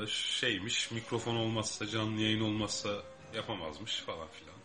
[0.08, 2.90] şeymiş mikrofon olmazsa canlı yayın olmazsa
[3.36, 4.56] yapamazmış falan filan.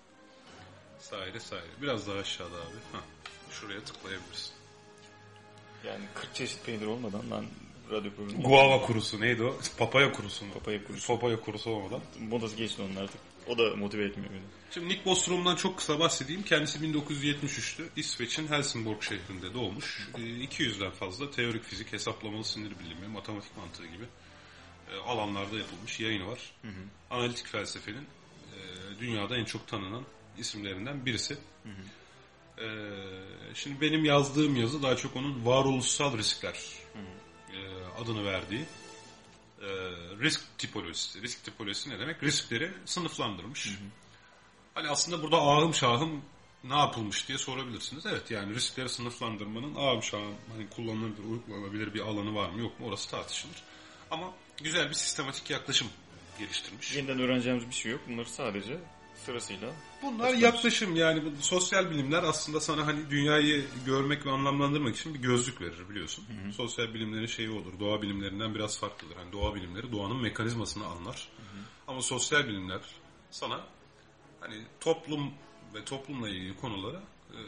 [0.98, 1.82] Saire saire.
[1.82, 2.76] Biraz daha aşağıda abi.
[2.92, 2.98] Ha,
[3.50, 4.52] şuraya tıklayabilirsin.
[5.86, 7.44] Yani 40 çeşit peynir olmadan ben
[7.90, 8.42] radyo programı...
[8.42, 9.56] Guava kurusu neydi o?
[9.78, 10.52] Papaya kurusu mu?
[10.54, 11.06] Papaya kurusu.
[11.06, 12.00] Papaya kurusu olmadan.
[12.20, 13.20] Modası geçti onun artık.
[13.46, 14.42] O da motive etmiyor beni.
[14.70, 16.42] Şimdi Nick Bostrom'dan çok kısa bahsedeyim.
[16.42, 17.82] Kendisi 1973'tü.
[17.96, 20.08] İsveç'in Helsingborg şehrinde doğmuş.
[20.14, 24.04] E, 200'den fazla teorik fizik, hesaplamalı sinir bilimi, matematik mantığı gibi
[24.90, 26.52] e, alanlarda yapılmış yayını var.
[27.10, 28.06] Analitik felsefenin
[28.52, 28.58] e,
[29.00, 30.04] dünyada en çok tanınan
[30.38, 31.38] isimlerinden birisi.
[32.58, 32.66] E,
[33.54, 36.58] şimdi benim yazdığım yazı daha çok onun varoluşsal riskler
[37.52, 37.58] e,
[38.02, 38.64] adını verdiği
[39.60, 39.68] e,
[40.20, 41.22] risk tipolojisi.
[41.22, 42.22] Risk tipolojisi ne demek?
[42.22, 43.78] Riskleri sınıflandırmış.
[44.74, 46.22] Hani aslında burada ahım şahım
[46.64, 48.06] ne yapılmış diye sorabilirsiniz.
[48.06, 52.86] Evet yani riskleri sınıflandırmanın ahım şahım hani kullanılabilir, uygulanabilir bir alanı var mı yok mu
[52.86, 53.62] orası tartışılır.
[54.10, 55.88] Ama güzel bir sistematik yaklaşım
[56.38, 56.96] geliştirmiş.
[56.96, 58.00] Yeniden öğreneceğimiz bir şey yok.
[58.08, 58.78] Bunları sadece
[59.26, 60.42] sırasıyla Bunlar Açıklamış.
[60.42, 65.60] yaklaşım yani bu sosyal bilimler aslında sana hani dünyayı görmek ve anlamlandırmak için bir gözlük
[65.60, 66.24] verir biliyorsun.
[66.56, 67.80] Sosyal bilimlerin şeyi olur.
[67.80, 69.16] Doğa bilimlerinden biraz farklıdır.
[69.16, 71.28] Hani doğa bilimleri doğanın mekanizmasını anlar.
[71.88, 72.80] Ama sosyal bilimler
[73.30, 73.60] sana
[74.40, 75.30] hani toplum
[75.74, 77.40] ve toplumla ilgili konulara e,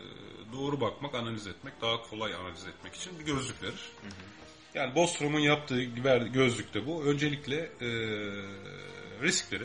[0.53, 3.91] doğru bakmak, analiz etmek, daha kolay analiz etmek için bir gözlük verir.
[4.75, 5.83] Yani Bostrom'un yaptığı
[6.33, 7.05] gözlükte bu.
[7.05, 7.89] Öncelikle e,
[9.23, 9.65] riskleri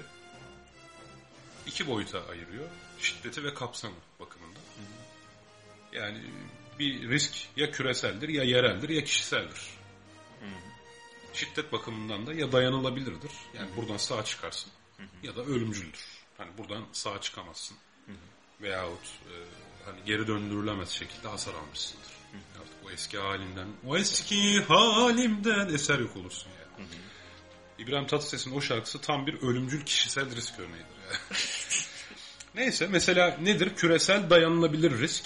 [1.68, 2.70] iki boyuta ayırıyor.
[3.00, 4.62] Şiddeti ve kapsamı bakımından.
[5.94, 6.22] Yani
[6.80, 9.80] bir risk ya küreseldir ya yereldir ya kişiseldir.
[11.34, 13.32] Şiddet bakımından da ya dayanılabilirdir.
[13.54, 14.72] Yani buradan sağ çıkarsın
[15.24, 16.06] ya da ölümcüldür.
[16.38, 17.78] Hani buradan sağ çıkamazsın.
[18.62, 19.34] Veyahut e,
[19.86, 22.19] hani geri döndürülemez şekilde hasar almışsındır.
[22.62, 26.88] Artık o eski halinden, o eski halimden eser yok olursun yani.
[27.80, 30.96] İbrahim Tatlıses'in o şarkısı tam bir ölümcül kişisel risk örneğidir.
[31.08, 31.18] Yani.
[32.56, 33.76] Neyse mesela nedir?
[33.76, 35.26] Küresel dayanılabilir risk.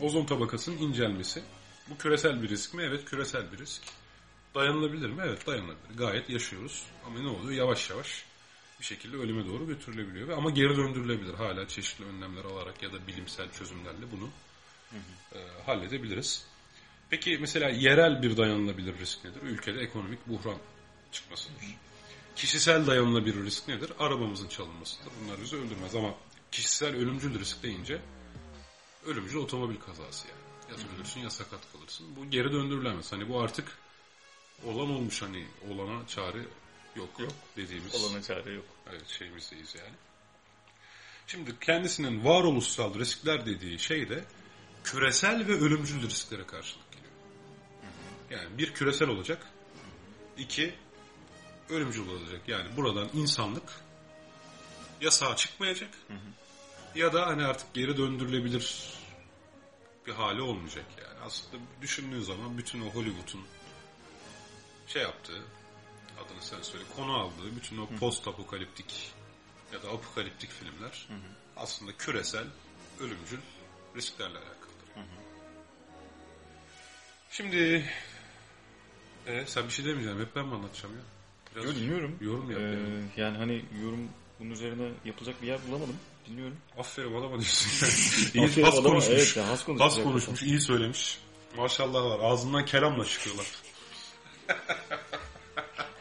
[0.00, 1.42] Ozon tabakasının incelmesi.
[1.90, 2.82] Bu küresel bir risk mi?
[2.82, 3.82] Evet küresel bir risk.
[4.54, 5.22] Dayanılabilir mi?
[5.26, 5.96] Evet dayanılabilir.
[5.98, 6.84] Gayet yaşıyoruz.
[7.06, 7.50] Ama ne oluyor?
[7.50, 8.24] Yavaş yavaş
[8.80, 10.28] bir şekilde ölüme doğru götürülebiliyor.
[10.28, 11.34] Ve Ama geri döndürülebilir.
[11.34, 14.30] Hala çeşitli önlemler alarak ya da bilimsel çözümlerle bunu
[15.34, 16.44] e, halledebiliriz.
[17.10, 19.42] Peki mesela yerel bir dayanılabilir risk nedir?
[19.42, 20.58] Ülkede ekonomik buhran
[21.12, 21.76] çıkmasıdır.
[22.36, 23.92] Kişisel dayanılabilir risk nedir?
[23.98, 25.12] Arabamızın çalınmasıdır.
[25.22, 26.14] Bunlar bizi öldürmez ama
[26.52, 28.00] kişisel ölümcül risk deyince
[29.06, 30.46] ölümcül otomobil kazası yani.
[30.70, 32.16] Ya ölürsün ya sakat kalırsın.
[32.16, 33.12] Bu geri döndürülemez.
[33.12, 33.78] Hani bu artık
[34.64, 36.42] olan olmuş hani olana çare
[36.96, 37.32] yok, yok.
[37.56, 38.64] dediğimiz olana çare yok.
[38.90, 39.94] evet, şeyimizdeyiz yani.
[41.26, 44.24] Şimdi kendisinin varoluşsal riskler dediği şey de
[44.86, 47.12] küresel ve ölümcül risklere karşılık geliyor.
[48.30, 49.46] Yani bir küresel olacak,
[50.38, 50.74] iki
[51.70, 52.40] ölümcül olacak.
[52.48, 53.80] Yani buradan insanlık
[55.00, 55.90] ya sağ çıkmayacak
[56.94, 58.92] ya da hani artık geri döndürülebilir
[60.06, 61.18] bir hali olmayacak yani.
[61.24, 63.44] Aslında düşündüğün zaman bütün o Hollywood'un
[64.86, 65.42] şey yaptığı
[66.16, 69.12] adını sen söyle konu aldığı bütün o post apokaliptik
[69.72, 71.08] ya da apokaliptik filmler
[71.56, 72.46] aslında küresel
[73.00, 73.40] ölümcül
[73.96, 74.65] risklerle alakalıdır.
[77.30, 77.84] Şimdi
[79.26, 80.20] e, sen bir şey demeyeceksin.
[80.20, 81.02] Hep ben mi anlatacağım ya?
[81.54, 82.16] Biraz Yo, dinliyorum.
[82.20, 82.60] Yorum yap.
[82.60, 83.04] Ee, yani.
[83.16, 84.08] yani hani yorum
[84.40, 85.96] bunun üzerine yapılacak bir yer bulamadım.
[86.26, 86.56] Dinliyorum.
[86.78, 87.86] Aferin bana mı diyorsun?
[88.34, 89.14] iyi Aferin has adama, konuşmuş.
[89.14, 91.18] evet ya, has konuşmuş Has konuşmuş, iyi söylemiş.
[91.56, 92.20] Maşallah var.
[92.30, 93.46] Ağzından kelamla çıkıyorlar.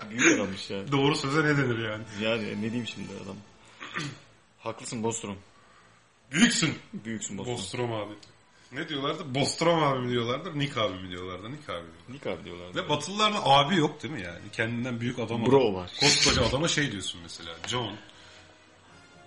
[0.10, 0.92] Büyük adammış ya.
[0.92, 2.04] Doğru söze ne denir yani?
[2.22, 3.36] Yani ne diyeyim şimdi adam.
[4.60, 5.38] Haklısın Bostrom.
[6.32, 6.74] Büyüksün.
[6.94, 7.54] Büyüksün Bostrom.
[7.56, 8.14] Bostrom abi.
[8.76, 9.36] Ne diyorlardı?
[9.36, 10.60] Bostrom abi mi diyorlardı?
[10.60, 11.52] Nick abi mi diyorlardı?
[11.52, 12.14] Nick abi diyorlardı.
[12.14, 12.76] Nick abi diyorlar.
[12.76, 14.52] Ve Batılılarda abi yok değil mi yani?
[14.52, 15.92] Kendinden büyük adam Bro var.
[16.00, 17.52] Koskoca adama şey diyorsun mesela.
[17.68, 17.98] John.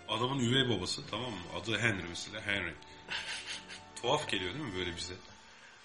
[0.08, 1.38] Adamın üvey babası tamam mı?
[1.62, 2.40] Adı Henry mesela.
[2.40, 2.74] Henry.
[4.02, 5.14] Tuhaf geliyor değil mi böyle bize?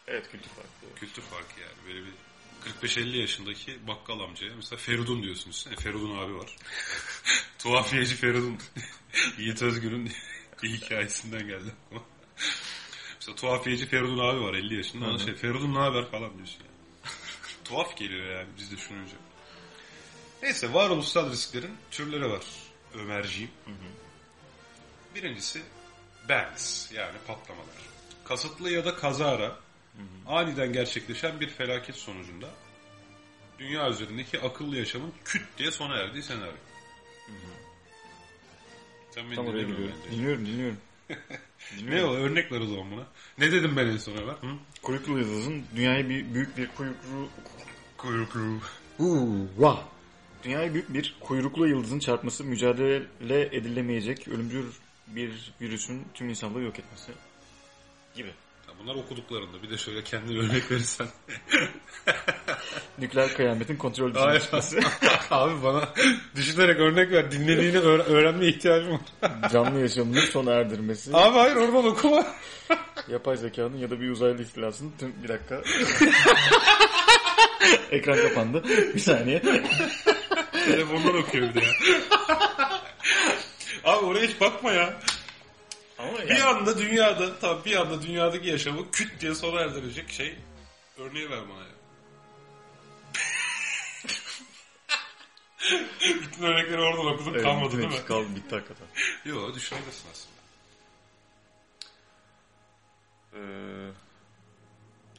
[0.07, 0.99] Evet kültür farklı.
[0.99, 1.73] Kültür farkı yani.
[1.87, 2.13] Böyle bir
[2.87, 5.75] 45-50 yaşındaki bakkal amcaya mesela Feridun diyorsun üstüne.
[5.75, 6.55] Feridun abi var.
[7.59, 8.57] Tuhafiyeci Feridun.
[9.37, 10.11] Yiğit Özgür'ün
[10.63, 11.71] hikayesinden geldi.
[13.23, 15.05] Mesela tuhafiyeci Feridun abi var 50 yaşında.
[15.05, 17.11] Ona şey Feridun ne haber falan diyorsun yani.
[17.63, 19.15] Tuhaf geliyor yani biz de düşününce.
[20.43, 22.43] Neyse varoluşsal risklerin türleri var
[22.93, 23.51] Ömerciğim.
[25.15, 25.61] Birincisi
[26.29, 27.75] banks yani patlamalar.
[28.25, 29.59] Kasıtlı ya da kazara
[30.27, 32.49] aniden gerçekleşen bir felaket sonucunda
[33.59, 36.53] dünya üzerindeki akıllı yaşamın küt diye sona erdiği senaryo.
[39.11, 40.01] Sen beni Tam oraya dinlemiyorsun gidiyorum.
[40.05, 40.17] bence.
[40.17, 40.77] Dinliyorum dinliyorum.
[41.85, 42.13] Ne o?
[42.13, 43.07] Örnek ver o zaman buna.
[43.37, 44.33] Ne dedim ben en son Ömer?
[44.33, 44.55] Hı?
[44.81, 47.29] Kuyruklu yıldızın dünyayı bir, büyük bir kuyruklu...
[47.97, 48.59] Kuyruklu.
[49.57, 49.83] Vah!
[50.43, 54.65] Dünyayı büyük bir kuyruklu yıldızın çarpması mücadele edilemeyecek ölümcül
[55.07, 57.11] bir virüsün tüm insanlığı yok etmesi
[58.15, 58.29] gibi.
[58.79, 61.07] Bunlar okuduklarında bir de şöyle kendine örnek verirsen.
[62.99, 64.41] Nükleer kıyametin kontrol Hayır.
[64.41, 64.79] çıkması.
[65.31, 65.89] Abi bana
[66.35, 67.31] düşünerek örnek ver.
[67.31, 69.01] Dinlediğini öğre- öğrenmeye ihtiyacım var.
[69.51, 71.11] Canlı yaşamını sona erdirmesi.
[71.13, 72.25] Abi hayır oradan okuma.
[73.07, 75.13] Yapay zekanın ya da bir uzaylı ihtilasının tüm...
[75.23, 75.61] Bir dakika.
[77.91, 78.63] Ekran kapandı.
[78.95, 79.41] Bir saniye.
[80.65, 81.71] Telefondan okuyor bir de ya.
[83.83, 84.93] Abi oraya hiç bakma ya.
[85.97, 90.35] Ama Bir anda dünyada, tabii bir anda dünyadaki yaşamı küt diye sona erdirecek şey
[90.97, 91.73] örneği ver bana ya.
[96.21, 98.05] Bütün örnekleri oradan okudum kalmadı değil mi?
[98.07, 98.87] Kaldı bitti hakikaten.
[99.25, 100.33] Yok düşünebilirsin aslında.
[103.33, 103.91] Ee,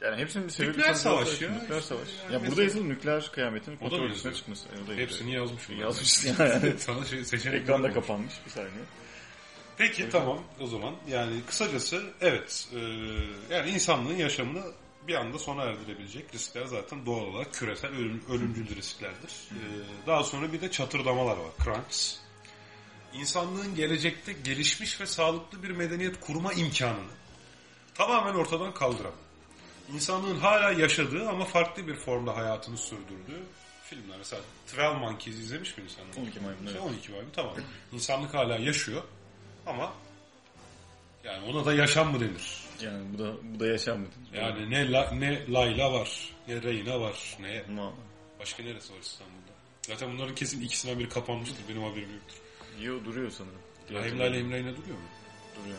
[0.00, 1.50] Yani hepsinin bir sebebi Nükleer savaş ya.
[1.50, 2.08] Nükleer savaş.
[2.08, 4.34] Yani ya mesela- burada yazılı nükleer kıyametin O da kontrol yazıyor?
[4.34, 4.68] çıkması.
[4.68, 6.74] E, o da Hepsini yazmış yani.
[6.78, 8.70] Sana şey seçenek Ekranda kapanmış bir saniye.
[9.78, 12.78] Peki tamam o zaman yani kısacası evet e,
[13.54, 14.62] yani insanlığın yaşamını
[15.08, 19.30] bir anda sona erdirebilecek riskler zaten doğal olarak küresel ölüm, ölümcül risklerdir.
[19.50, 19.60] E,
[20.06, 21.50] daha sonra bir de çatırdamalar var.
[21.64, 22.24] Crunch.
[23.14, 27.12] İnsanlığın gelecekte gelişmiş ve sağlıklı bir medeniyet kurma imkanını
[27.94, 29.12] tamamen ortadan kaldıran,
[29.92, 33.42] insanlığın hala yaşadığı ama farklı bir formda hayatını sürdürdüğü
[33.84, 34.18] filmler.
[34.18, 34.42] Mesela
[34.90, 36.16] 12 Monkeys izlemiş mi insanlar?
[36.16, 36.80] 12 maymun, evet.
[36.80, 37.54] 12 maymun tamam.
[37.92, 39.02] İnsanlık hala yaşıyor
[39.66, 39.92] ama
[41.24, 42.64] yani ona da yaşam mı denir?
[42.80, 44.06] Yani bu da bu da yaşam mı?
[44.34, 47.64] Yani ne la, ne Layla var, ne Reyna var, ne
[48.40, 49.52] başka neresi var İstanbul'da?
[49.82, 51.68] Zaten bunların kesin ikisinden biri kapanmıştır.
[51.68, 52.36] Benim haberim yoktur.
[52.80, 53.58] Yo duruyor sanırım.
[53.88, 55.04] Diğer Hem türlü Layla hem Reyna duruyor mu?
[55.60, 55.78] duruyor.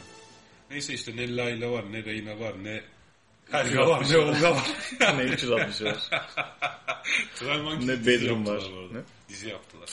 [0.71, 2.83] Neyse işte ne Layla var, ne Reyna var, ne
[3.51, 4.67] Helga var, ne Olga var.
[5.17, 6.09] ne 360 var.
[7.63, 8.63] Monkeys ne Bedroom var.
[8.91, 8.99] Ne?
[9.29, 9.89] Dizi yaptılar.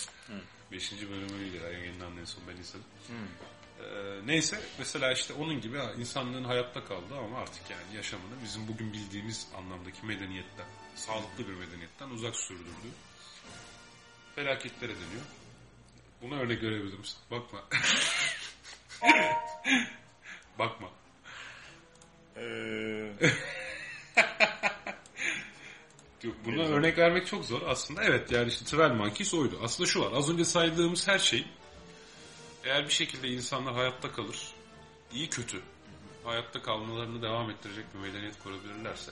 [0.73, 2.87] Beşinci bölümüydü yayınlandı en son ben izledim.
[3.07, 3.17] Hmm.
[3.83, 8.93] Ee, neyse mesela işte onun gibi insanlığın hayatta kaldı ama artık yani yaşamını bizim bugün
[8.93, 12.93] bildiğimiz anlamdaki medeniyetten, sağlıklı bir medeniyetten uzak sürdürdüğü
[14.35, 15.23] felaketlere deniyor.
[16.23, 17.19] Buna örnek görebilir misin?
[17.31, 17.65] Bakma.
[20.59, 20.89] Bakma.
[22.37, 22.43] Ee,
[26.23, 28.05] Yok, buna örnek vermek çok zor aslında.
[28.05, 29.61] Evet yani işte Twelve Monkeys oydu.
[29.63, 30.13] Aslında şu var.
[30.13, 31.47] Az önce saydığımız her şey
[32.65, 34.53] eğer bir şekilde insanlar hayatta kalır,
[35.13, 35.63] iyi kötü
[36.25, 39.11] hayatta kalmalarını devam ettirecek bir medeniyet kurabilirlerse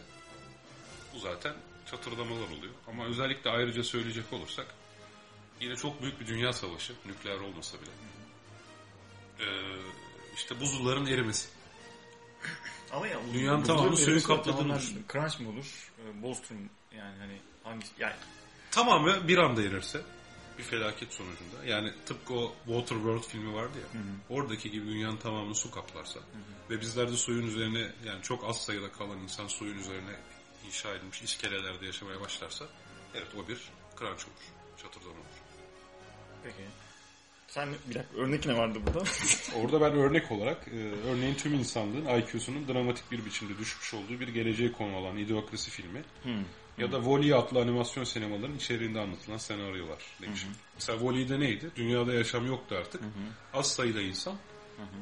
[1.15, 1.55] bu zaten
[1.91, 2.73] çatırdamalar oluyor.
[2.89, 4.67] Ama özellikle ayrıca söyleyecek olursak
[5.61, 7.91] yine çok büyük bir dünya savaşı, nükleer olmasa bile.
[9.41, 9.77] Ee,
[10.37, 11.49] işte buzulların erimesi.
[12.93, 15.05] ama ya Dünyanın bu- tamamı suyun kapladığını tamamen düşün.
[15.13, 15.93] Crunch mı olur?
[15.99, 16.59] E, Bostrom
[16.97, 17.93] yani hani hangisi?
[17.99, 18.15] Yani
[18.71, 20.01] Tamamı bir anda erirse
[20.61, 21.65] bir felaket sonucunda.
[21.67, 24.01] Yani tıpkı o Waterworld filmi vardı ya.
[24.29, 26.21] Oradaki gibi dünyanın tamamını su kaplarsa
[26.71, 30.17] ve bizler de suyun üzerine yani çok az sayıda kalan insan suyun üzerine
[30.67, 32.65] inşa edilmiş iskelelerde yaşamaya başlarsa
[33.15, 33.59] evet o bir
[33.99, 34.45] crunch olur.
[34.83, 35.41] Çatırdama olur.
[36.45, 36.63] peki.
[37.49, 39.05] Sen bir dakika örnek ne vardı burada?
[39.57, 40.79] Orada ben örnek olarak e,
[41.11, 46.03] örneğin tüm insanlığın IQ'sunun dramatik bir biçimde düşmüş olduğu bir geleceğe konu olan İdiokrasi filmi
[46.23, 46.45] Hmm.
[46.79, 50.51] Ya da Wall-E adlı animasyon sinemaların içeriğinde anlatılan senaryolar demişim.
[50.75, 51.71] Mesela Wall-E'de neydi?
[51.77, 53.01] Dünyada yaşam yoktu artık.
[53.55, 54.37] Az sayıda insan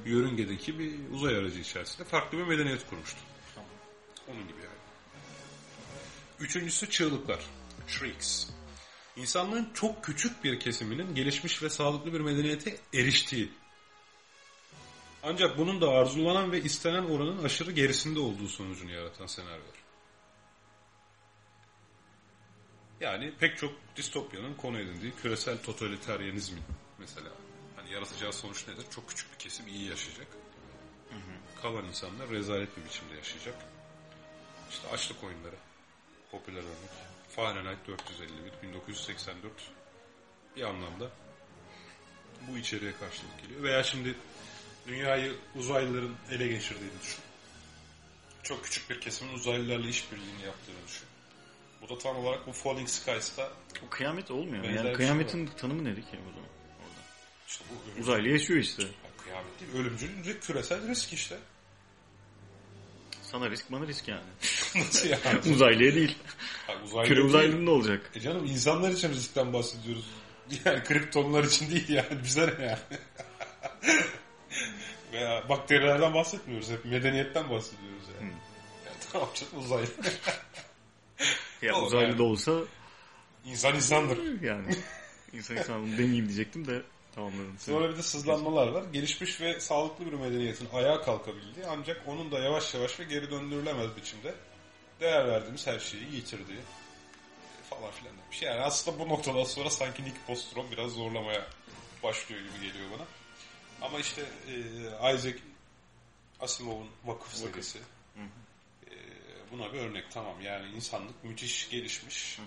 [0.07, 3.19] yörüngedeki bir uzay aracı içerisinde farklı bir medeniyet kurmuştu.
[3.55, 3.71] Tamam.
[4.29, 4.79] Onun gibi yani.
[6.41, 7.41] Üçüncüsü çığlıklar.
[7.87, 8.47] Shrieks.
[9.17, 13.51] İnsanlığın çok küçük bir kesiminin gelişmiş ve sağlıklı bir medeniyete eriştiği.
[15.23, 19.79] Ancak bunun da arzulanan ve istenen oranın aşırı gerisinde olduğu sonucunu yaratan senaryolar.
[23.01, 26.63] Yani pek çok distopyanın konu edindiği küresel totaliteryenizmin
[26.99, 27.29] mesela.
[27.77, 28.85] Hani yaratacağı sonuç nedir?
[28.91, 30.27] Çok küçük bir kesim iyi yaşayacak.
[31.63, 33.55] Kalan insanlar rezalet bir biçimde yaşayacak.
[34.71, 35.57] İşte açlık oyunları.
[36.31, 36.91] Popüler örnek.
[37.29, 39.53] Fahrenheit 451, 1984
[40.57, 41.11] bir anlamda
[42.49, 43.63] bu içeriğe karşılık geliyor.
[43.63, 44.15] Veya şimdi
[44.87, 47.21] dünyayı uzaylıların ele geçirdiğini düşün.
[48.43, 51.08] Çok küçük bir kesimin uzaylılarla işbirliğini yaptığını düşün.
[51.83, 53.51] Bu da tam olarak bu Falling Skies'ta
[53.87, 54.63] O kıyamet olmuyor.
[54.65, 56.49] Benzer yani şey kıyametin tanımı nedir ki o zaman?
[56.81, 57.01] Orada.
[57.49, 58.83] işte bu ölüm- Uzaylı yaşıyor işte.
[58.83, 58.89] Ya
[59.25, 61.37] kıyamet değil, ölümcül küresel risk işte.
[63.23, 64.23] Sana risk bana risk yani.
[64.77, 65.39] Nasıl yani?
[65.55, 66.19] Uzaylıya değil.
[66.67, 68.11] Ha, uzaylı Küre uzaylının ne olacak?
[68.15, 70.05] E canım insanlar için riskten bahsediyoruz.
[70.65, 72.79] Yani kriptonlar için değil yani bize ne yani.
[75.13, 78.33] Veya bakterilerden bahsetmiyoruz hep medeniyetten bahsediyoruz yani.
[78.87, 79.87] yani tamam canım uzaylı.
[81.63, 82.19] Ya Olur uzaylı yani.
[82.19, 82.53] da olsa
[83.45, 84.43] İnsan insandır.
[84.43, 84.77] yani.
[85.33, 86.83] İnsan insan demeyeyim diyecektim de
[87.15, 87.57] tamamladım.
[87.59, 88.85] Sonra bir de sızlanmalar var.
[88.93, 93.97] Gelişmiş ve sağlıklı bir medeniyetin ayağa kalkabildiği ancak onun da yavaş yavaş ve geri döndürülemez
[93.97, 94.35] biçimde
[95.01, 96.59] değer verdiğimiz her şeyi yitirdiği
[97.71, 98.43] falan filan demiş.
[98.43, 101.47] Yani aslında bu noktadan sonra sanki Nick Bostrom biraz zorlamaya
[102.03, 103.07] başlıyor gibi geliyor bana.
[103.83, 105.37] Ama işte e, Isaac
[106.41, 108.21] Asimov'un vakıf serisi e,
[109.53, 110.41] buna bir örnek tamam.
[110.41, 112.39] Yani insanlık müthiş gelişmiş.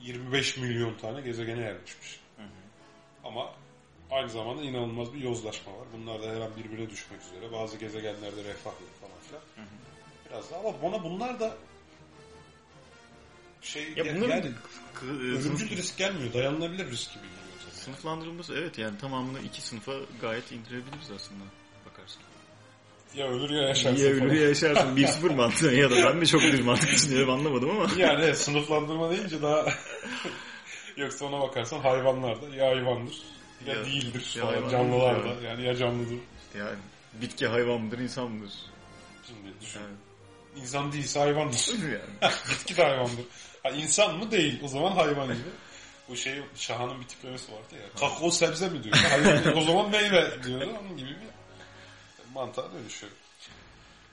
[0.00, 2.20] 25 milyon tane gezegene yerleşmiş.
[3.24, 3.54] Ama
[4.10, 5.86] aynı zamanda inanılmaz bir yozlaşma var.
[5.92, 7.52] Bunlar da her an birbirine düşmek üzere.
[7.52, 9.68] Bazı gezegenlerde refah yok falan filan.
[10.28, 11.56] Biraz daha ama buna bunlar da
[13.62, 14.52] şey Ya bunların yani
[15.02, 16.32] e, ölümcül risk gelmiyor.
[16.32, 17.72] Dayanılabilir risk gibi geliyor.
[17.72, 21.44] sınıflandırılması evet yani tamamını iki sınıfa gayet indirebiliriz aslında.
[23.16, 24.96] Ya ölür ya yaşarsın Ya ölür ya yaşarsın.
[24.96, 27.86] 1-0 mantığı ya da ben mi çok düz mantık düşünüyorum anlamadım ama.
[27.98, 29.66] Yani evet, sınıflandırma deyince daha...
[30.96, 33.14] Yoksa ona bakarsan hayvanlar da ya hayvandır
[33.66, 36.18] ya, Ya- değildir ya falan canlılar da yani ya canlıdır.
[36.58, 36.76] Yani
[37.20, 38.52] bitki hayvan mıdır insan mıdır?
[39.26, 39.80] Şimdi düşün.
[39.80, 39.94] Yani,
[40.62, 41.68] İnsan değilse hayvandır.
[41.82, 42.32] yani.
[42.50, 43.24] Bitki de hayvandır.
[43.62, 45.48] Ha, insan mı değil o zaman hayvan gibi.
[46.08, 48.00] Bu şey Şahan'ın bir tiplemesi vardı ya.
[48.08, 48.96] Kakao sebze mi diyor.
[48.96, 50.60] Hayvan, o zaman meyve diyor.
[50.62, 51.28] Onun gibi bir
[52.34, 53.12] mantığa dönüşüyor.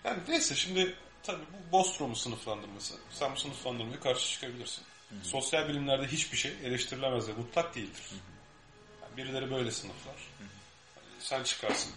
[0.03, 2.93] Yani neyse şimdi tabii bu Bostrom'un sınıflandırması.
[3.11, 4.83] Sen bu sınıflandırmaya karşı çıkabilirsin.
[5.23, 8.01] Sosyal bilimlerde hiçbir şey eleştirilemez ve mutlak değildir.
[9.01, 10.15] Yani birileri böyle sınıflar.
[10.39, 10.49] Yani
[11.19, 11.93] sen çıkarsın.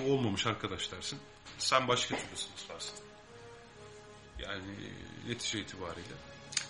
[0.00, 1.18] Bu olmamış arkadaş dersin.
[1.58, 2.98] Sen başka türlü sınıflarsın.
[4.38, 4.62] Yani
[5.28, 6.14] netice itibariyle.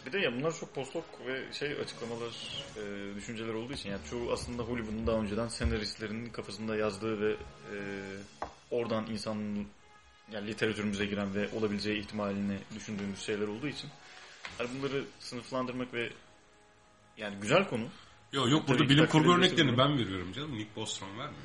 [0.07, 4.33] Bir de ya bunlar çok postlok ve şey açıklamalar, e, düşünceler olduğu için yani çoğu
[4.33, 7.77] aslında Hollywood'un daha önceden senaristlerinin kafasında yazdığı ve e,
[8.71, 9.69] oradan insanın
[10.33, 13.91] yani literatürümüze giren ve olabileceği ihtimalini düşündüğümüz şeyler olduğu için
[14.59, 16.13] hani bunları sınıflandırmak ve
[17.17, 17.85] yani güzel konu
[18.33, 19.79] Yok yok burada Tabii bilim kurgu örneklerini bunu.
[19.79, 20.59] ben veriyorum canım.
[20.59, 21.43] Nick Bostrom vermiyor.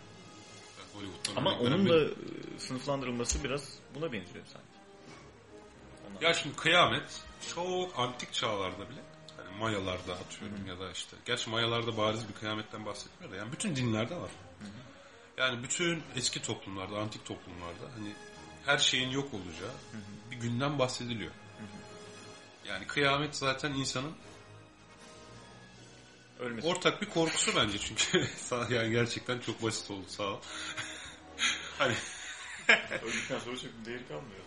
[1.36, 2.12] Ama onun da benim.
[2.56, 4.68] e, sınıflandırılması biraz buna benziyor sanki.
[6.10, 7.22] Ondan- Ya şimdi kıyamet
[7.56, 9.00] çok antik çağlarda bile
[9.38, 13.76] hani Mayalarda atıyorum ya da işte gerçi Mayalarda bariz bir kıyametten bahsetmiyor da yani bütün
[13.76, 14.32] dinlerde var.
[15.42, 18.14] Yani bütün eski toplumlarda, antik toplumlarda hani
[18.66, 19.72] her şeyin yok olacağı
[20.32, 21.32] bir günden bahsediliyor.
[22.68, 24.14] Yani kıyamet zaten insanın
[26.40, 26.68] Ölmesi.
[26.68, 28.28] ortak bir korkusu bence çünkü
[28.76, 30.40] yani gerçekten çok basit oldu sağ ol.
[31.78, 31.96] hani
[33.04, 34.42] Öldükten sonra çok değeri kalmıyor.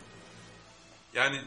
[1.15, 1.43] Yani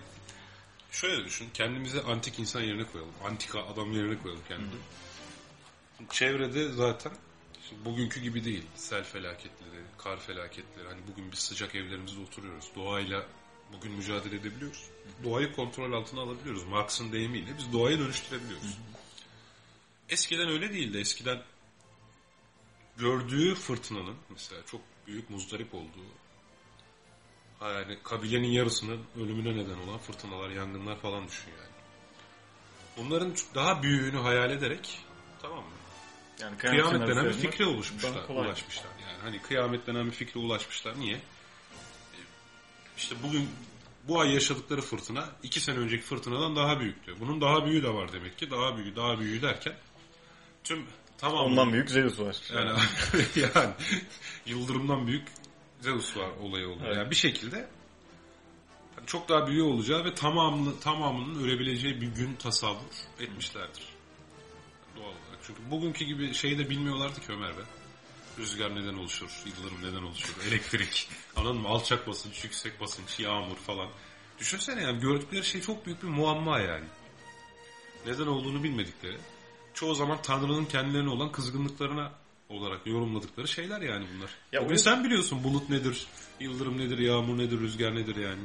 [0.92, 1.50] şöyle düşün.
[1.54, 3.14] Kendimizi antik insan yerine koyalım.
[3.26, 4.78] Antika adam yerine koyalım kendimizi.
[6.12, 7.12] Çevrede zaten
[7.69, 8.65] şimdi bugünkü gibi değil.
[8.75, 10.88] Sel felaketleri, kar felaketleri.
[10.88, 12.71] Hani bugün biz sıcak evlerimizde oturuyoruz.
[12.75, 13.25] Doğayla
[13.73, 14.89] bugün mücadele edebiliyoruz.
[15.23, 16.63] Doğayı kontrol altına alabiliyoruz.
[16.63, 18.77] Marx'ın deyimiyle biz doğayı dönüştürebiliyoruz.
[20.10, 20.97] Eskiden öyle değildi.
[20.97, 21.43] Eskiden
[22.97, 26.08] gördüğü fırtınanın mesela çok büyük muzdarip olduğu
[27.62, 31.77] yani kabilenin yarısının ölümüne neden olan fırtınalar, yangınlar falan düşün yani.
[32.97, 34.99] Bunların daha büyüğünü hayal ederek
[35.41, 35.77] tamam mı?
[36.41, 37.65] Yani Kıyamet denen bir fikre
[38.28, 38.47] kolay.
[38.47, 38.89] ulaşmışlar.
[39.02, 41.00] Yani hani kıyamet denen bir fikre ulaşmışlar.
[41.00, 41.15] Niye?
[41.15, 41.19] E,
[42.97, 43.50] İşte bugün
[44.08, 47.17] bu ay yaşadıkları fırtına iki sene önceki fırtınadan daha büyük diyor.
[47.19, 48.52] Bunun daha büyüğü de var demek ki.
[48.52, 49.73] Daha büyüğü, daha büyüğü derken
[50.63, 50.86] tüm
[51.17, 52.38] tamam Ondan büyük Zeus var.
[52.56, 52.80] yani,
[53.54, 53.73] yani
[54.45, 55.28] yıldırımdan büyük
[55.82, 56.82] Zeus var olayı oldu.
[56.86, 56.97] Evet.
[56.97, 57.67] Yani bir şekilde
[58.95, 63.84] hani çok daha büyüğü olacağı ve tamamını tamamının ölebileceği bir gün tasavvur etmişlerdir.
[65.48, 67.62] Çünkü bugünkü gibi şeyi de bilmiyorlardı ki Ömer be.
[68.40, 71.68] Rüzgar neden oluşur, yıldırım neden oluşur, elektrik, anladın mı?
[71.68, 73.90] Alçak basınç, yüksek basınç, yağmur falan.
[74.40, 76.86] Düşünsene yani gördükleri şey çok büyük bir muamma yani.
[78.06, 79.18] Neden olduğunu bilmedikleri.
[79.74, 82.12] Çoğu zaman Tanrı'nın kendilerine olan kızgınlıklarına
[82.50, 84.30] olarak yorumladıkları şeyler yani bunlar.
[84.52, 86.08] Ya Bugün sen biliyorsun bulut nedir,
[86.40, 88.42] yıldırım nedir, yağmur nedir, rüzgar nedir yani.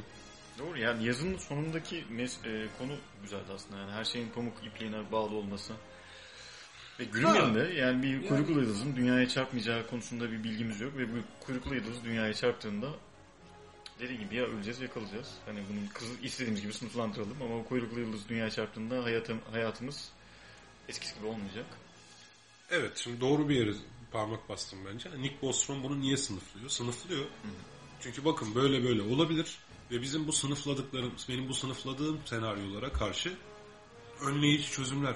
[0.59, 3.79] Doğru yani yazının sonundaki mes- e, konu güzeldi aslında.
[3.79, 5.73] Yani her şeyin pamuk ipliğine bağlı olması.
[6.99, 7.35] Ve Ha.
[7.35, 10.97] birinde yani bir kuyruklu yıldızın dünyaya çarpmayacağı konusunda bir bilgimiz yok.
[10.97, 12.89] Ve bu kuyruklu yıldız dünyaya çarptığında
[13.99, 15.31] dediği gibi ya öleceğiz ya kalacağız.
[15.45, 20.09] Hani bunun kızı istediğimiz gibi sınıflandıralım ama o kuyruklu yıldız dünyaya çarptığında hayatım, hayatımız
[20.89, 21.65] eskisi gibi olmayacak.
[22.71, 23.73] Evet şimdi doğru bir yere
[24.11, 25.09] parmak bastım bence.
[25.21, 26.69] Nick Bostrom bunu niye sınıflıyor?
[26.69, 27.25] Sınıflıyor.
[28.01, 29.57] Çünkü bakın böyle böyle olabilir
[29.91, 33.33] ve bizim bu sınıfladıklarımız, benim bu sınıfladığım senaryolara karşı
[34.21, 35.15] önleyici çözümler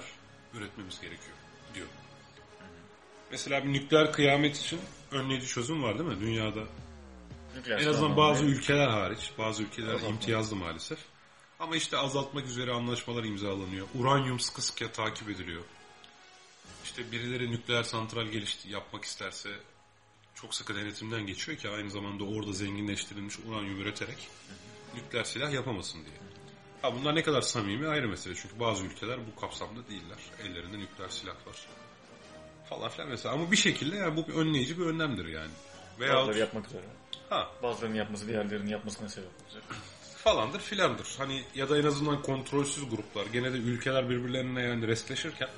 [0.54, 1.37] üretmemiz gerekiyor.
[3.30, 6.60] Mesela bir nükleer kıyamet için önleyici çözüm var değil mi dünyada?
[7.56, 9.30] Nükleer En azından bazı ve- ülkeler hariç.
[9.38, 10.08] Bazı ülkeler Azaltma.
[10.08, 10.98] imtiyazlı maalesef.
[11.60, 13.86] Ama işte azaltmak üzere anlaşmalar imzalanıyor.
[13.94, 15.62] Uranyum sıkı sıkıya takip ediliyor.
[16.84, 19.50] İşte birileri nükleer santral gelişti yapmak isterse
[20.34, 24.28] çok sıkı denetimden geçiyor ki aynı zamanda orada zenginleştirilmiş uranyum üreterek
[24.94, 26.16] nükleer silah yapamasın diye.
[26.82, 30.18] Ha bunlar ne kadar samimi ayrı mesele çünkü bazı ülkeler bu kapsamda değiller.
[30.42, 31.66] Ellerinde nükleer silah var.
[32.68, 35.50] Falan filan mesela ama bir şekilde yani bu bir önleyici bir önlemdir yani.
[36.00, 36.82] Veyahut Bazıları yapmak üzere.
[37.30, 39.62] ha Bazılarının yapması diğerlerinin yapmasına sebep olacak.
[40.16, 41.14] falandır filandır.
[41.18, 45.48] Hani ya da en azından kontrolsüz gruplar gene de ülkeler birbirlerine yani restleşirken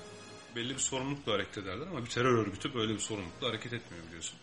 [0.57, 4.39] belli bir sorumlulukla hareket ederler ama bir terör örgütü böyle bir sorumlulukla hareket etmiyor biliyorsun.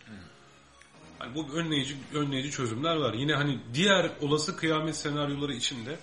[1.20, 3.14] Hani bu önleyici önleyici çözümler var.
[3.14, 6.00] Yine hani diğer olası kıyamet senaryoları içinde